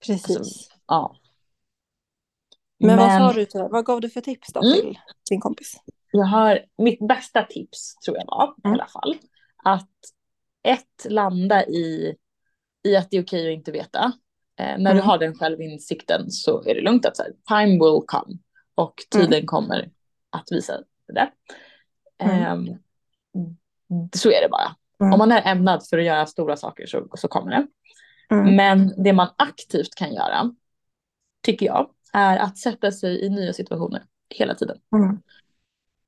Precis. 0.05 0.37
Alltså, 0.37 0.69
Ja. 0.87 1.15
men, 2.79 2.97
vad 2.97 3.11
sa 3.11 3.33
du 3.39 3.45
till 3.45 3.67
Vad 3.69 3.85
gav 3.85 4.01
du 4.01 4.09
för 4.09 4.21
tips 4.21 4.53
då 4.53 4.59
Mm. 4.59 4.73
till 4.73 4.99
din 5.29 5.39
kompis? 5.41 5.75
Jag 6.11 6.25
har 6.25 6.65
mitt 6.77 7.07
bästa 7.07 7.43
tips 7.43 7.95
tror 7.95 8.17
jag 8.17 8.25
var 8.25 8.53
i 8.57 8.67
Mm. 8.67 8.73
alla 8.73 8.87
fall. 8.87 9.15
Att 9.63 9.89
ett, 10.63 11.05
landa 11.09 11.65
i, 11.65 12.15
i 12.83 12.95
att 12.95 13.11
det 13.11 13.17
är 13.17 13.23
okej 13.23 13.47
att 13.47 13.57
inte 13.57 13.71
veta. 13.71 14.11
Eh, 14.59 14.77
när 14.77 14.93
du 14.93 14.99
Mm. 14.99 15.05
har 15.05 15.17
den 15.17 15.35
självinsikten 15.35 16.31
så 16.31 16.63
är 16.63 16.75
det 16.75 16.81
lugnt 16.81 17.05
att 17.05 17.17
säga 17.17 17.29
time 17.49 17.71
will 17.73 18.01
come. 18.07 18.37
Och 18.75 18.93
tiden 19.09 19.45
kommer 19.45 19.91
att 20.29 20.47
visa 20.51 20.77
det 21.07 21.13
där. 21.13 21.31
Mm. 22.17 22.43
Ehm, 22.43 22.77
så 24.15 24.29
är 24.31 24.41
det 24.41 24.49
bara. 24.51 24.75
Mm. 25.01 25.13
Om 25.13 25.17
man 25.19 25.31
är 25.31 25.51
ämnad 25.51 25.87
för 25.87 25.97
att 25.97 26.03
göra 26.05 26.25
stora 26.25 26.57
saker 26.57 26.85
så, 26.85 27.07
så 27.15 27.27
kommer 27.27 27.51
det. 27.51 27.67
Mm. 28.35 28.55
Men 28.55 29.03
det 29.03 29.13
man 29.13 29.27
aktivt 29.37 29.95
kan 29.95 30.13
göra, 30.13 30.55
tycker 31.43 31.65
jag, 31.65 31.89
är 32.13 32.37
att 32.37 32.57
sätta 32.57 32.91
sig 32.91 33.25
i 33.25 33.29
nya 33.29 33.53
situationer 33.53 34.03
hela 34.29 34.55
tiden. 34.55 34.77
Mm. 34.95 35.19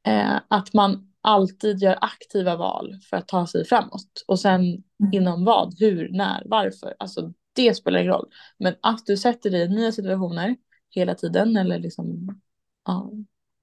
Eh, 0.03 0.41
att 0.47 0.73
man 0.73 1.08
alltid 1.21 1.79
gör 1.83 1.97
aktiva 2.01 2.55
val 2.55 2.95
för 3.09 3.17
att 3.17 3.27
ta 3.27 3.47
sig 3.47 3.65
framåt. 3.65 4.23
Och 4.27 4.39
sen 4.39 4.83
inom 5.13 5.45
vad, 5.45 5.79
hur, 5.79 6.09
när, 6.11 6.43
varför. 6.45 6.95
Alltså 6.99 7.33
det 7.53 7.73
spelar 7.73 7.99
ingen 7.99 8.13
roll. 8.13 8.29
Men 8.57 8.75
att 8.81 9.05
du 9.05 9.17
sätter 9.17 9.49
dig 9.49 9.61
i 9.61 9.67
nya 9.69 9.91
situationer 9.91 10.55
hela 10.89 11.15
tiden 11.15 11.57
eller 11.57 11.79
liksom, 11.79 12.39
ja, 12.85 13.11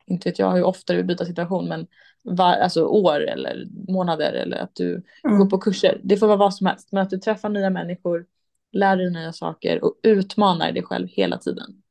inte 0.07 0.29
vet 0.29 0.39
jag 0.39 0.53
hur 0.53 0.63
ofta 0.65 0.93
du 0.93 1.03
byter 1.05 1.25
situation 1.25 1.69
men 1.69 1.87
var, 2.23 2.53
alltså 2.53 2.85
år 2.85 3.21
eller 3.21 3.67
månader 3.93 4.33
eller 4.33 4.57
att 4.57 4.75
du 4.75 5.03
Mm. 5.25 5.39
går 5.39 5.47
på 5.47 5.59
kurser. 5.59 6.01
Det 6.05 6.17
får 6.17 6.27
vara 6.27 6.37
vad 6.37 6.55
som 6.55 6.67
helst. 6.67 6.89
Men 6.93 7.03
att 7.03 7.11
du 7.11 7.19
träffar 7.19 7.49
nya 7.49 7.71
människor, 7.71 8.27
lär 8.73 8.97
dig 8.97 9.11
nya 9.11 9.33
saker 9.33 9.85
och 9.85 9.95
utmanar 10.03 10.73
dig 10.73 10.83
själv 10.83 11.09
hela 11.09 11.39
tiden. 11.39 11.83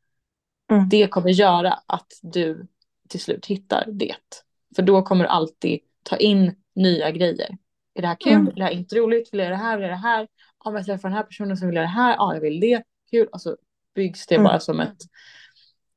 Mm. 0.71 0.89
Det 0.89 1.08
kommer 1.08 1.30
göra 1.30 1.73
att 1.86 2.12
du 2.21 2.67
till 3.10 3.19
slut 3.19 3.45
hittar 3.45 3.86
det. 3.91 4.15
För 4.76 4.82
då 4.84 5.02
kommer 5.02 5.24
du 5.24 5.30
alltid 5.30 5.80
ta 6.04 6.18
in 6.18 6.56
nya 6.76 7.12
grejer. 7.12 7.58
Är 7.94 8.02
det 8.02 8.08
här 8.08 8.18
kul? 8.20 8.34
Mm. 8.34 8.48
Är 8.48 8.52
det 8.56 8.64
här 8.64 8.72
inte 8.72 8.96
roligt? 8.96 9.34
Vill 9.34 9.40
jag 9.40 9.52
det 9.52 9.56
här? 9.56 9.78
Vill 9.78 9.82
jag 9.84 9.92
det 9.92 9.96
här? 10.02 10.28
Om 10.58 10.76
jag 10.76 10.86
träffar 10.86 11.10
den 11.10 11.16
här 11.18 11.24
personen 11.24 11.58
så 11.58 11.66
vill 11.66 11.76
jag 11.76 11.84
det 11.84 11.88
här. 11.88 12.16
Ja, 12.16 12.34
jag 12.34 12.42
vill 12.42 12.60
det. 12.60 12.84
Kul. 13.12 13.28
Och 13.28 13.42
så 13.42 13.58
byggs 13.96 14.28
det 14.28 14.36
Mm. 14.36 14.44
bara 14.44 14.60
som 14.60 14.80
ett, 14.80 15.02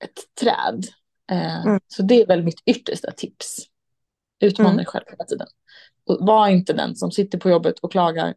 ett 0.05 0.35
träd. 0.41 0.85
Eh, 1.31 1.67
Mm. 1.67 1.81
Så 1.87 2.03
det 2.03 2.23
är 2.23 2.27
väl 2.27 2.43
mitt 2.45 2.63
yttersta 2.67 3.11
tips. 3.13 3.57
Utmana 4.41 4.69
Mm. 4.69 4.77
dig 4.77 4.87
själv 4.87 5.05
hela 5.11 5.25
tiden. 5.25 5.47
Och 6.07 6.19
var 6.27 6.49
inte 6.49 6.73
den 6.73 6.97
som 6.97 7.11
sitter 7.13 7.39
på 7.39 7.51
jobbet 7.51 7.79
och 7.79 7.93
klagar 7.93 8.35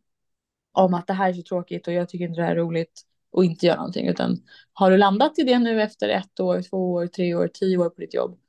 om 0.71 0.93
att 0.93 1.07
det 1.07 1.13
här 1.13 1.29
är 1.29 1.33
så 1.33 1.41
tråkigt 1.43 1.87
och 1.87 1.93
jag 1.93 2.09
tycker 2.09 2.25
inte 2.25 2.41
det 2.41 2.45
här 2.45 2.51
är 2.51 2.55
roligt 2.59 3.01
och 3.31 3.45
inte 3.45 3.65
gör 3.65 3.75
någonting. 3.75 4.07
Utan 4.07 4.37
har 4.73 4.91
du 4.91 4.97
landat 4.97 5.39
i 5.39 5.43
det 5.43 5.59
nu 5.59 5.81
efter 5.81 6.09
ett 6.09 6.39
år, 6.39 6.61
två 6.69 6.91
år, 6.93 7.07
tre 7.07 7.35
år, 7.35 7.47
tio 7.53 7.77
år 7.77 7.89
på 7.89 8.01
ditt 8.01 8.13
jobb 8.13 8.39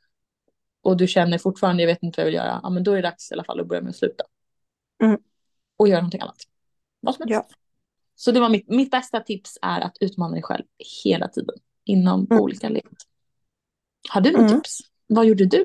och 0.83 0.97
du 0.97 1.07
känner 1.07 1.39
fortfarande 1.39 1.83
jag 1.83 1.87
vet 1.89 2.03
inte 2.03 2.21
vad 2.21 2.23
jag 2.23 2.27
vill 2.27 2.35
göra, 2.35 2.61
ja 2.63 2.71
men 2.71 2.85
då 2.85 2.93
är 2.93 2.97
det 2.97 3.03
dags 3.03 3.31
i 3.31 3.35
alla 3.35 3.45
fall 3.45 3.61
att 3.61 3.67
börja 3.69 3.83
med 3.83 3.91
att 3.91 3.97
sluta. 3.97 4.25
Mm. 5.03 5.21
Och 5.77 5.89
göra 5.89 6.01
någonting 6.01 6.21
annat. 6.21 6.37
Vad 7.01 7.15
som 7.15 7.29
helst. 7.29 7.47
Ja. 7.51 7.57
Så 8.15 8.33
det 8.33 8.41
var 8.41 8.49
mitt, 8.49 8.69
mitt 8.69 8.91
bästa 8.91 9.21
tips 9.21 9.59
är 9.63 9.81
att 9.81 9.97
utmana 10.01 10.33
dig 10.33 10.43
själv 10.43 10.65
hela 11.05 11.29
tiden 11.29 11.55
inom 11.85 12.27
Mm. 12.31 12.43
olika 12.43 12.69
led. 12.69 12.83
Har 14.11 14.21
du 14.21 14.31
något 14.33 14.41
Mm. 14.41 14.53
tips? 14.61 14.79
Vad 15.07 15.27
gjorde 15.27 15.47
du? 15.47 15.61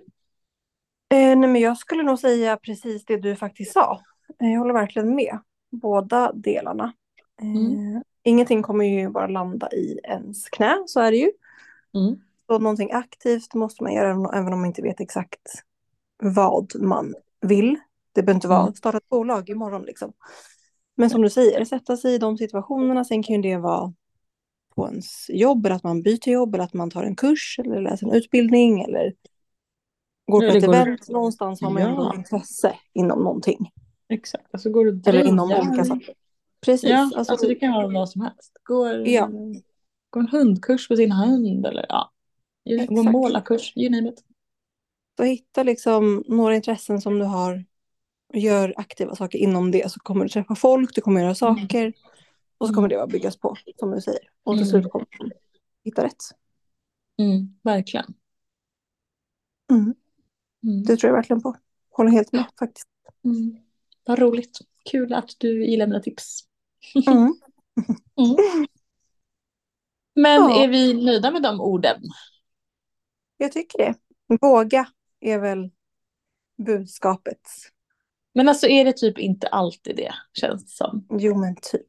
Eh, 1.10 1.18
nej, 1.38 1.50
men 1.50 1.56
jag 1.62 1.78
skulle 1.78 2.04
nog 2.04 2.20
säga 2.20 2.58
precis 2.58 3.06
det 3.06 3.18
du 3.18 3.36
faktiskt 3.36 3.74
sa. 3.74 4.02
Eh, 4.42 4.50
Jag 4.52 4.60
håller 4.60 4.74
verkligen 4.74 5.16
med. 5.16 5.40
Båda 5.72 6.32
delarna. 6.34 6.94
Eh, 7.42 7.48
Mm. 7.48 8.04
Ingenting 8.24 8.64
kommer 8.64 8.86
ju 8.86 9.10
bara 9.10 9.28
landa 9.28 9.72
i 9.72 10.00
ens 10.04 10.50
knä, 10.50 10.84
så 10.88 11.00
är 11.00 11.12
det 11.12 11.18
ju. 11.18 11.32
Så 12.48 12.60
någonting 12.60 12.92
aktivt 12.92 13.54
måste 13.54 13.84
man 13.84 13.94
göra 13.94 14.10
även 14.34 14.54
om 14.54 14.60
man 14.60 14.66
inte 14.66 14.82
vet 14.82 15.00
exakt 15.00 15.42
vad 16.24 16.72
man 16.82 17.16
vill. 17.42 17.76
Det 18.12 18.24
behöver 18.24 18.38
inte 18.38 18.48
vara 18.48 18.62
Mm. 18.62 18.74
starta 18.74 18.98
ett 18.98 19.10
bolag 19.10 19.50
imorgon 19.50 19.82
liksom. 19.82 20.14
Men 20.96 21.10
som 21.10 21.22
du 21.22 21.30
säger, 21.30 21.66
sätta 21.66 21.98
sig 21.98 22.14
i 22.14 22.18
de 22.18 22.38
situationerna. 22.38 23.06
Sen 23.06 23.24
kan 23.24 23.36
ju 23.36 23.42
det 23.42 23.58
vara 23.58 23.94
på 24.76 24.88
ens 24.88 25.30
jobb 25.30 25.66
eller 25.66 25.76
att 25.76 25.84
man 25.84 26.02
byter 26.02 26.30
jobb 26.30 26.56
eller 26.56 26.64
att 26.64 26.74
man 26.74 26.90
tar 26.90 27.04
en 27.04 27.16
kurs 27.16 27.60
eller 27.64 27.82
läser 27.82 28.08
en 28.08 28.14
utbildning 28.14 28.82
eller 28.82 29.14
går 30.32 30.40
på 30.40 30.46
det 30.46 30.58
ett 30.58 30.66
går- 30.66 30.76
event. 30.76 31.10
Någonstans 31.10 31.62
har 31.62 31.70
man 31.72 31.82
ju 31.84 31.88
Ja. 31.90 32.14
intresse 32.16 32.76
inom 32.94 33.24
någonting. 33.24 33.72
Exakt, 34.10 34.46
alltså 34.52 34.70
går 34.70 34.86
du 34.86 35.02
Eller 35.10 35.24
inom 35.28 35.52
olika 35.52 35.86
saker. 35.86 36.14
Precis. 36.62 36.90
Ja, 36.90 36.98
alltså, 37.16 37.32
alltså, 37.32 37.48
det 37.48 37.56
kan 37.56 37.74
vara 37.74 37.88
vad 37.88 38.10
som 38.10 38.22
helst. 38.22 38.52
Går, 38.64 39.08
Ja. 39.08 39.28
går 40.10 40.20
en 40.22 40.28
hundkurs 40.28 40.90
med 40.90 40.98
sin 40.98 41.12
hund 41.12 41.66
eller 41.66 41.86
ja. 41.90 42.12
Gå 42.88 43.04
målarkurs, 43.04 43.74
you 43.78 43.90
name 43.90 44.10
it. 44.10 44.24
Så 45.18 45.24
hitta 45.24 45.64
liksom 45.64 46.24
några 46.28 46.56
intressen 46.56 47.02
som 47.02 47.20
du 47.20 47.26
har 47.26 47.66
och 48.34 48.40
gör 48.40 48.74
aktiva 48.78 49.16
saker 49.16 49.40
inom 49.40 49.72
det 49.72 49.92
så 49.92 50.00
kommer 50.00 50.26
du 50.26 50.30
träffa 50.30 50.56
folk, 50.56 50.96
du 50.96 51.02
kommer 51.02 51.22
göra 51.22 51.36
saker 51.36 51.94
och 52.58 52.68
så 52.68 52.74
kommer 52.74 52.88
det 52.88 53.04
att 53.04 53.10
byggas 53.10 53.38
på 53.38 53.56
som 53.80 53.92
du 53.92 54.02
säger. 54.02 54.30
Och 54.44 54.54
till 54.54 54.62
Mm. 54.68 54.70
slut 54.82 54.92
kommer 54.92 55.08
du 55.20 55.32
hitta 55.84 56.04
rätt. 56.06 56.24
Mm, 57.20 57.56
verkligen. 57.64 58.14
Mm. 59.72 59.84
Mm. 60.64 60.84
Det 60.84 60.98
tror 60.98 61.10
jag 61.10 61.16
verkligen 61.16 61.42
på. 61.42 61.56
Håller 61.90 62.12
helt 62.12 62.32
med 62.32 62.46
faktiskt. 62.60 62.88
Mm. 63.26 63.58
Vad 64.06 64.20
roligt. 64.20 64.60
Kul 64.92 65.14
att 65.14 65.30
du 65.38 65.66
gillar 65.66 65.88
mina 65.88 66.00
tips. 66.00 66.40
Mm. 67.08 67.34
Mm. 68.20 68.36
Men 70.16 70.42
Ja. 70.42 70.64
är 70.64 70.68
vi 70.68 70.94
nöjda 71.06 71.32
med 71.32 71.42
de 71.44 71.62
orden? 71.62 72.02
Jag 73.38 73.52
tycker 73.52 73.78
det. 73.78 73.96
Våga 74.42 74.88
är 75.20 75.40
väl 75.40 75.72
budskapet. 76.58 77.42
Men 78.34 78.50
alltså 78.50 78.68
är 78.68 78.86
det 78.86 78.94
typ 78.94 79.20
inte 79.20 79.48
alltid 79.48 79.96
det, 79.96 80.14
känns 80.34 80.64
det 80.64 80.72
som. 80.72 81.08
Jo 81.10 81.38
men 81.38 81.56
typ. 81.56 81.82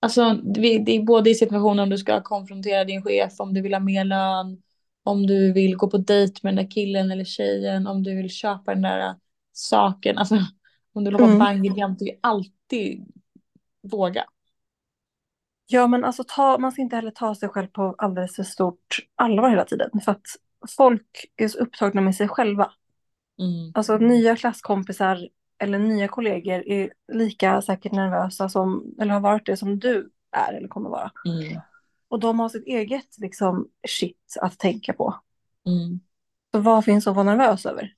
Alltså 0.00 0.34
det 0.34 0.96
är 0.96 1.02
både 1.02 1.30
i 1.30 1.34
situationer 1.34 1.82
om 1.82 1.88
du 1.90 1.98
ska 1.98 2.22
konfrontera 2.22 2.84
din 2.84 3.02
chef, 3.02 3.32
om 3.38 3.54
du 3.54 3.60
vill 3.60 3.74
ha 3.74 3.80
mer 3.80 4.04
lön, 4.04 4.62
om 5.02 5.26
du 5.26 5.52
vill 5.52 5.76
gå 5.76 5.90
på 5.90 5.98
dejt 5.98 6.40
med 6.42 6.56
den 6.56 6.64
där 6.64 6.70
killen 6.70 7.10
eller 7.10 7.24
tjejen, 7.24 7.86
om 7.86 8.02
du 8.02 8.16
vill 8.16 8.30
köpa 8.30 8.74
den 8.74 8.82
där 8.82 9.14
saken, 9.52 10.18
alltså 10.18 10.38
om 10.92 11.04
du 11.04 11.10
vill 11.10 11.20
hoppa 11.20 11.32
Mm. 11.32 11.62
bungee 11.62 11.96
du 11.98 12.18
alltid 12.20 13.12
våga. 13.82 14.24
Ja 15.66 15.86
men 15.86 16.04
alltså 16.04 16.24
ta, 16.28 16.58
man 16.58 16.72
ska 16.72 16.82
inte 16.82 16.96
heller 16.96 17.10
ta 17.10 17.34
sig 17.34 17.48
själv 17.48 17.66
på 17.66 17.94
alldeles 17.98 18.36
för 18.36 18.42
stort 18.42 18.98
allvar 19.14 19.50
hela 19.50 19.64
tiden. 19.64 19.90
För 20.04 20.12
att 20.12 20.26
folk 20.68 21.32
är 21.36 21.48
så 21.48 21.58
upptagna 21.58 22.00
med 22.00 22.14
sig 22.14 22.28
själva. 22.28 22.72
Mm. 23.38 23.72
Alltså 23.74 23.96
nya 23.96 24.36
klasskompisar 24.36 25.28
eller 25.58 25.78
nya 25.78 26.08
kollegor 26.08 26.68
är 26.68 26.92
lika 27.12 27.62
säkert 27.62 27.92
nervösa 27.92 28.48
som, 28.48 28.94
eller 29.00 29.12
har 29.12 29.20
varit 29.20 29.46
det 29.46 29.56
som 29.56 29.78
du 29.78 30.10
är 30.36 30.52
eller 30.52 30.68
kommer 30.68 30.90
vara. 30.90 31.10
Mm. 31.26 31.60
Och 32.08 32.20
de 32.20 32.40
har 32.40 32.48
sitt 32.48 32.66
eget 32.66 33.18
liksom 33.18 33.68
shit 33.88 34.36
att 34.40 34.58
tänka 34.58 34.92
på. 34.92 35.14
Mm. 35.66 36.00
Så 36.54 36.60
vad 36.60 36.84
finns 36.84 37.06
att 37.06 37.14
vara 37.14 37.24
nervös 37.24 37.66
över? 37.66 37.94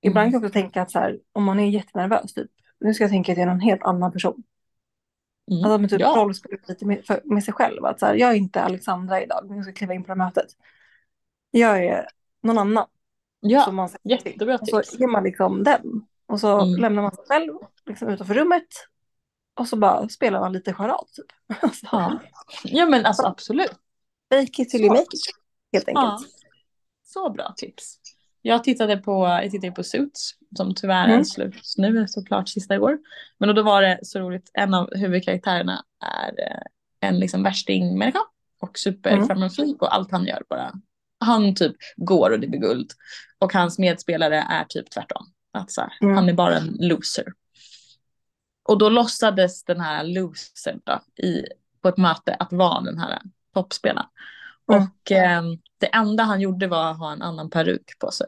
Ibland 0.00 0.28
Mm. 0.28 0.32
kan 0.32 0.40
jag 0.40 0.46
också 0.48 0.52
tänka 0.52 0.82
att 0.82 0.90
så 0.90 0.98
här, 0.98 1.18
om 1.32 1.44
man 1.44 1.60
är 1.60 1.70
jättenervös, 1.70 2.34
typ, 2.34 2.50
nu 2.80 2.94
ska 2.94 3.04
jag 3.04 3.10
tänka 3.10 3.32
att 3.32 3.38
jag 3.38 3.48
är 3.48 3.52
en 3.52 3.60
helt 3.60 3.82
annan 3.82 4.12
person. 4.12 4.42
Mm. 5.50 5.64
Alltså 5.64 5.78
med 5.78 5.90
typ 5.90 6.00
ja. 6.00 6.14
rollspel 6.16 6.58
lite 6.68 6.86
med, 6.86 7.06
för, 7.06 7.20
med 7.24 7.44
sig 7.44 7.54
själv. 7.54 7.84
Att 7.84 8.00
så 8.00 8.06
här, 8.06 8.14
jag 8.14 8.30
är 8.30 8.34
inte 8.34 8.62
Alexandra 8.62 9.22
idag, 9.22 9.46
när 9.48 9.56
jag 9.56 9.64
ska 9.64 9.72
kliva 9.72 9.94
in 9.94 10.02
på 10.02 10.06
det 10.06 10.12
här 10.12 10.26
mötet. 10.26 10.46
Jag 11.50 11.84
är 11.84 12.06
någon 12.42 12.58
annan. 12.58 12.86
ja, 13.40 13.64
som 13.64 13.76
man 13.76 13.88
jättebra 14.04 14.54
Och 14.58 14.68
så 14.68 14.80
tips. 14.80 15.00
är 15.00 15.06
man 15.06 15.24
liksom 15.24 15.64
den. 15.64 16.02
Och 16.26 16.40
så 16.40 16.60
Mm. 16.60 16.80
lämnar 16.80 17.02
man 17.02 17.14
sig 17.14 17.24
själv 17.28 17.52
liksom 17.86 18.08
utanför 18.08 18.34
rummet. 18.34 18.66
Och 19.60 19.68
så 19.68 19.76
bara 19.76 20.08
spelar 20.08 20.40
man 20.40 20.52
lite 20.52 20.72
charad 20.74 21.04
typ. 21.12 21.26
Alltså, 21.62 21.86
Ja. 21.92 22.18
ja 22.64 22.86
men 22.86 23.06
alltså 23.06 23.26
absolut. 23.26 23.72
Make 24.30 24.62
it 24.62 24.70
till 24.70 24.80
you 24.80 24.88
make 24.90 25.02
it. 25.02 25.20
Helt 25.72 25.84
Ja. 25.88 26.12
enkelt. 26.12 26.32
Så 27.04 27.30
bra 27.30 27.54
tips. 27.56 27.98
Jag 28.42 28.64
tittade 28.64 28.96
på, 28.96 29.26
jag 29.26 29.50
tittade 29.50 29.72
på 29.72 29.82
Suits 29.82 30.30
som 30.56 30.74
tyvärr 30.74 31.04
är 31.08 31.12
Mm. 31.12 31.24
slut 31.24 31.74
nu, 31.76 32.08
såklart 32.08 32.48
sista 32.48 32.74
igår. 32.74 32.98
Men 33.38 33.54
då 33.54 33.62
var 33.62 33.82
det 33.82 33.98
så 34.02 34.18
roligt, 34.20 34.50
en 34.54 34.74
av 34.74 34.90
huvudkaraktärerna 34.96 35.84
är 36.04 36.40
eh, 36.50 36.62
en 37.08 37.18
liksom 37.20 37.42
värstingmänniska 37.42 38.18
och 38.60 38.78
superframgångsrik 38.78 39.82
och 39.82 39.94
allt 39.94 40.10
han 40.10 40.24
gör 40.26 40.42
bara. 40.48 40.72
Han 41.20 41.54
typ 41.54 41.76
går 41.96 42.30
och 42.30 42.40
det 42.40 42.46
blir 42.48 42.60
guld. 42.60 42.90
Och 43.38 43.52
hans 43.52 43.78
medspelare 43.78 44.36
är 44.50 44.64
typ 44.64 44.90
tvärtom. 44.90 45.26
Att 45.52 45.70
så 45.72 45.80
här, 45.80 45.92
Mm. 46.00 46.16
Han 46.16 46.28
är 46.28 46.32
bara 46.32 46.56
en 46.56 46.76
loser. 46.80 47.24
Och 48.68 48.78
då 48.78 48.88
låtsades 48.88 49.64
den 49.64 49.80
här 49.80 50.04
losern 50.04 50.80
då, 50.84 51.00
i, 51.24 51.44
på 51.82 51.88
ett 51.88 51.96
möte 51.96 52.34
att 52.34 52.52
vara 52.52 52.80
den 52.80 52.98
här 52.98 53.20
toppspelaren. 53.54 54.06
Mm. 54.72 54.82
Och 54.82 55.12
eh, 55.12 55.42
det 55.78 55.86
enda 55.86 56.24
han 56.24 56.40
gjorde 56.40 56.66
var 56.66 56.90
att 56.90 56.98
ha 56.98 57.12
en 57.12 57.22
annan 57.22 57.50
peruk 57.50 57.98
på 57.98 58.10
sig. 58.10 58.26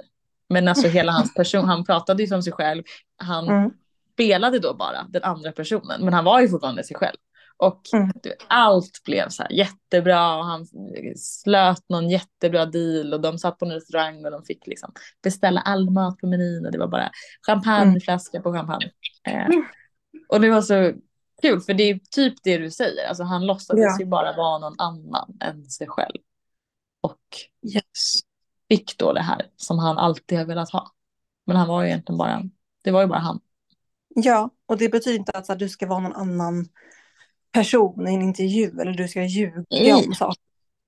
Men 0.49 0.69
alltså 0.69 0.89
hela 0.89 1.13
hans 1.13 1.35
person, 1.35 1.65
han 1.69 1.85
pratade 1.85 2.23
ju 2.23 2.27
som 2.29 2.43
sig 2.43 2.53
själv. 2.53 2.83
Han 3.17 3.49
Mm. 3.49 3.71
spelade 4.13 4.59
då 4.59 4.75
bara 4.75 5.07
den 5.09 5.23
andra 5.23 5.53
personen, 5.53 6.05
men 6.05 6.15
han 6.15 6.25
var 6.25 6.41
ju 6.41 6.49
fortfarande 6.49 6.85
sig 6.85 6.97
själv. 6.97 7.17
Och 7.61 7.81
Mm. 7.93 8.13
du, 8.23 8.35
allt 8.49 9.03
blev 9.05 9.29
så 9.29 9.43
här 9.43 9.53
jättebra 9.53 10.37
och 10.39 10.45
han 10.45 10.67
slöt 11.17 11.89
någon 11.89 12.11
jättebra 12.11 12.67
deal 12.67 13.13
och 13.15 13.21
de 13.21 13.39
satt 13.39 13.59
på 13.59 13.65
en 13.65 13.73
restaurang 13.73 14.25
och 14.25 14.31
de 14.31 14.45
fick 14.45 14.67
liksom 14.67 14.93
beställa 15.23 15.61
all 15.61 15.91
mat 15.91 16.19
på 16.19 16.27
menyn 16.27 16.67
och 16.67 16.73
det 16.73 16.79
var 16.79 16.89
bara 16.89 17.11
champagneflaska 17.47 18.41
på 18.41 18.53
champagne. 18.53 18.91
Eh, 19.27 19.47
Mm. 19.47 19.65
och 20.29 20.41
det 20.41 20.51
var 20.51 20.63
så 20.63 20.93
kul 21.43 21.61
för 21.61 21.75
det 21.75 21.83
är 21.91 22.01
typ 22.11 22.35
det 22.43 22.59
du 22.59 22.71
säger, 22.71 23.09
alltså 23.09 23.23
han 23.25 23.47
låtsades 23.47 23.85
Ja. 23.85 23.97
ju 24.01 24.07
bara 24.07 24.37
vara 24.37 24.59
någon 24.59 24.75
annan 24.81 25.37
än 25.41 25.65
sig 25.65 25.89
själv. 25.89 26.19
Och 27.01 27.21
Ja. 27.61 27.81
fick 28.69 28.99
då 28.99 29.13
det 29.13 29.21
här 29.23 29.47
som 29.57 29.79
han 29.79 29.99
alltid 29.99 30.39
har 30.39 30.45
velat 30.45 30.71
ha. 30.71 30.91
Men 31.47 31.57
han 31.57 31.69
var 31.69 31.83
ju 31.83 31.89
egentligen 31.89 32.19
bara, 32.19 32.43
det 32.83 32.91
var 32.91 33.01
ju 33.01 33.07
bara 33.07 33.19
han. 33.19 33.41
Ja, 34.15 34.51
och 34.67 34.77
det 34.79 34.89
betyder 34.89 35.19
inte 35.19 35.33
att 35.33 35.49
här, 35.49 35.57
du 35.57 35.69
ska 35.69 35.87
vara 35.87 36.01
någon 36.01 36.13
annan 36.17 36.69
person 37.53 38.09
i 38.09 38.15
en 38.15 38.23
intervju 38.23 38.81
eller 38.81 38.93
du 38.93 39.09
ska 39.09 39.23
ljuga 39.25 39.65
Nej. 39.71 39.93
om 39.93 40.15
saker. 40.15 40.43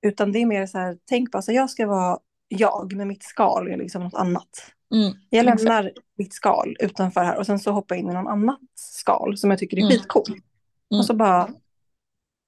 Utan 0.05 0.31
det 0.31 0.39
är 0.39 0.45
mer 0.45 0.65
så 0.65 0.77
här, 0.77 0.97
tänk 1.05 1.31
på, 1.31 1.37
alltså 1.37 1.51
jag 1.51 1.69
ska 1.69 1.87
vara 1.87 2.19
jag, 2.47 2.93
men 2.95 3.07
mitt 3.07 3.23
skal 3.23 3.67
är 3.67 3.77
liksom 3.77 4.03
något 4.03 4.13
annat. 4.13 4.49
Mm, 4.93 5.13
Jag 5.29 5.45
exakt. 5.45 5.61
lämnar 5.63 5.91
mitt 6.17 6.33
skal 6.33 6.75
utanför 6.79 7.21
här 7.23 7.37
och 7.37 7.45
sen 7.45 7.59
så 7.59 7.71
hoppar 7.71 7.95
jag 7.95 8.03
in 8.03 8.09
i 8.09 8.13
någon 8.13 8.27
annat 8.27 8.59
skal 8.75 9.37
som 9.37 9.49
jag 9.49 9.59
tycker 9.59 9.77
är 9.77 9.81
Mm. 9.81 9.91
skitcool. 9.91 10.23
Mm. 10.29 10.99
Och 10.99 11.05
så 11.05 11.13
bara 11.13 11.49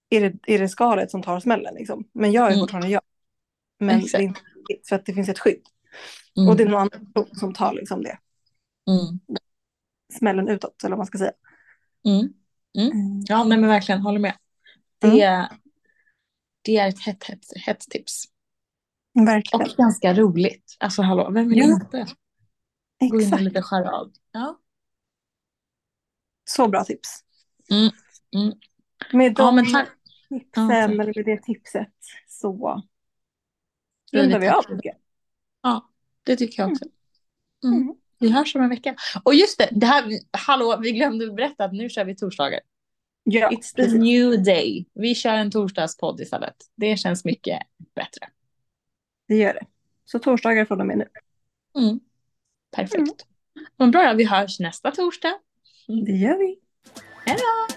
är 0.10 0.22
det, 0.22 0.54
är 0.54 0.60
det 0.60 0.70
skalet 0.70 1.12
som 1.12 1.22
tar 1.24 1.40
smällen 1.40 1.74
liksom. 1.76 2.08
Men 2.14 2.32
jag 2.32 2.46
är 2.46 2.50
Mm. 2.52 2.60
fortfarande 2.60 2.88
jag. 2.90 3.02
Men 3.80 4.00
Exakt. 4.00 4.12
det 4.12 4.18
är 4.18 4.28
inte 4.28 4.40
för 4.90 4.96
att 4.96 5.06
det 5.06 5.14
finns 5.14 5.30
ett 5.30 5.40
skydd. 5.40 5.62
Mm, 6.38 6.50
Och 6.50 6.58
det 6.58 6.64
är 6.64 6.68
någon 6.68 6.82
annan 6.82 7.12
person 7.14 7.36
som 7.36 7.54
tar 7.54 7.74
liksom 7.74 8.04
det. 8.04 8.18
mm, 8.90 9.20
Smällen 10.14 10.48
utåt 10.48 10.84
eller 10.84 10.90
vad 10.90 10.98
man 10.98 11.06
ska 11.08 11.18
säga. 11.18 11.32
Mm. 12.76 13.24
Ja, 13.28 13.44
nej 13.44 13.58
men 13.58 13.70
verkligen, 13.70 14.02
håller 14.02 14.20
med. 14.20 14.38
Det, 15.00 15.50
det 16.62 16.78
är 16.78 16.88
ett 16.90 17.00
hett, 17.00 17.24
hett, 17.24 17.46
hett 17.66 17.80
tips. 17.80 18.24
Verkligen. 19.26 19.66
Och 19.66 19.78
ganska 19.78 20.14
roligt. 20.14 20.78
Alltså 20.80 21.02
hallå, 21.02 21.32
vem 21.32 21.50
vill 21.50 21.58
Ja. 21.58 21.66
inte 21.66 22.08
gå 23.00 23.22
in 23.22 23.34
och 23.34 23.42
lite 23.42 23.62
charad? 23.62 24.18
Ja. 24.32 24.60
Så 26.46 26.68
bra 26.68 26.84
tips. 26.84 27.10
Mm, 27.72 27.92
mm. 28.36 28.58
Med 29.14 29.36
Ja, 29.38 29.46
de 29.46 29.56
men 29.56 29.72
tack. 29.72 29.90
tipsen, 30.30 30.70
Ja, 30.70 30.74
eller 30.74 30.96
med 31.16 31.26
det 31.26 31.44
tipset, 31.44 31.94
så 32.28 32.84
rundar 34.14 34.40
vi 34.40 34.50
av. 34.50 34.64
Ja, 35.62 35.90
det 36.24 36.36
tycker 36.36 36.64
jag 36.64 36.72
också. 36.72 36.86
Mm. 37.64 37.96
Mm. 38.26 38.34
Vi 38.34 38.40
hörs 38.40 38.56
om 38.56 38.62
en 38.62 38.70
vecka. 38.70 38.96
Och 39.24 39.36
just 39.36 39.58
det, 39.58 39.70
det 39.72 39.86
här, 39.86 40.04
hallå, 40.32 40.80
vi 40.82 40.92
glömde 40.92 41.32
berätta 41.32 41.64
att 41.66 41.74
nu 41.74 41.90
kör 41.90 42.06
vi 42.06 42.16
torsdagar. 42.16 42.60
Ja, 43.24 43.50
It's 43.50 43.76
the 43.76 43.82
precis. 43.82 44.00
new 44.00 44.44
day. 44.44 44.86
Vi 44.94 45.16
kör 45.16 45.34
en 45.34 45.52
torsdagspodd 45.52 46.22
istället. 46.22 46.56
Det 46.76 46.98
känns 46.98 47.26
mycket 47.26 47.60
bättre. 47.96 48.28
Det 49.28 49.36
gör 49.36 49.54
det. 49.54 49.66
Så 50.06 50.20
torsdagar 50.20 50.66
från 50.66 50.82
och 50.82 50.88
med 50.88 50.98
nu. 50.98 51.08
Mm. 51.78 52.00
Perfekt. 52.76 53.26
Vad 53.78 53.92
bra, 53.92 54.12
då. 54.12 54.18
vi 54.18 54.24
hörs 54.24 54.60
nästa 54.60 54.92
torsdag. 54.92 55.34
Det 56.06 56.12
gör 56.12 56.38
vi. 56.38 56.60
Hej 57.26 57.38
då! 57.38 57.75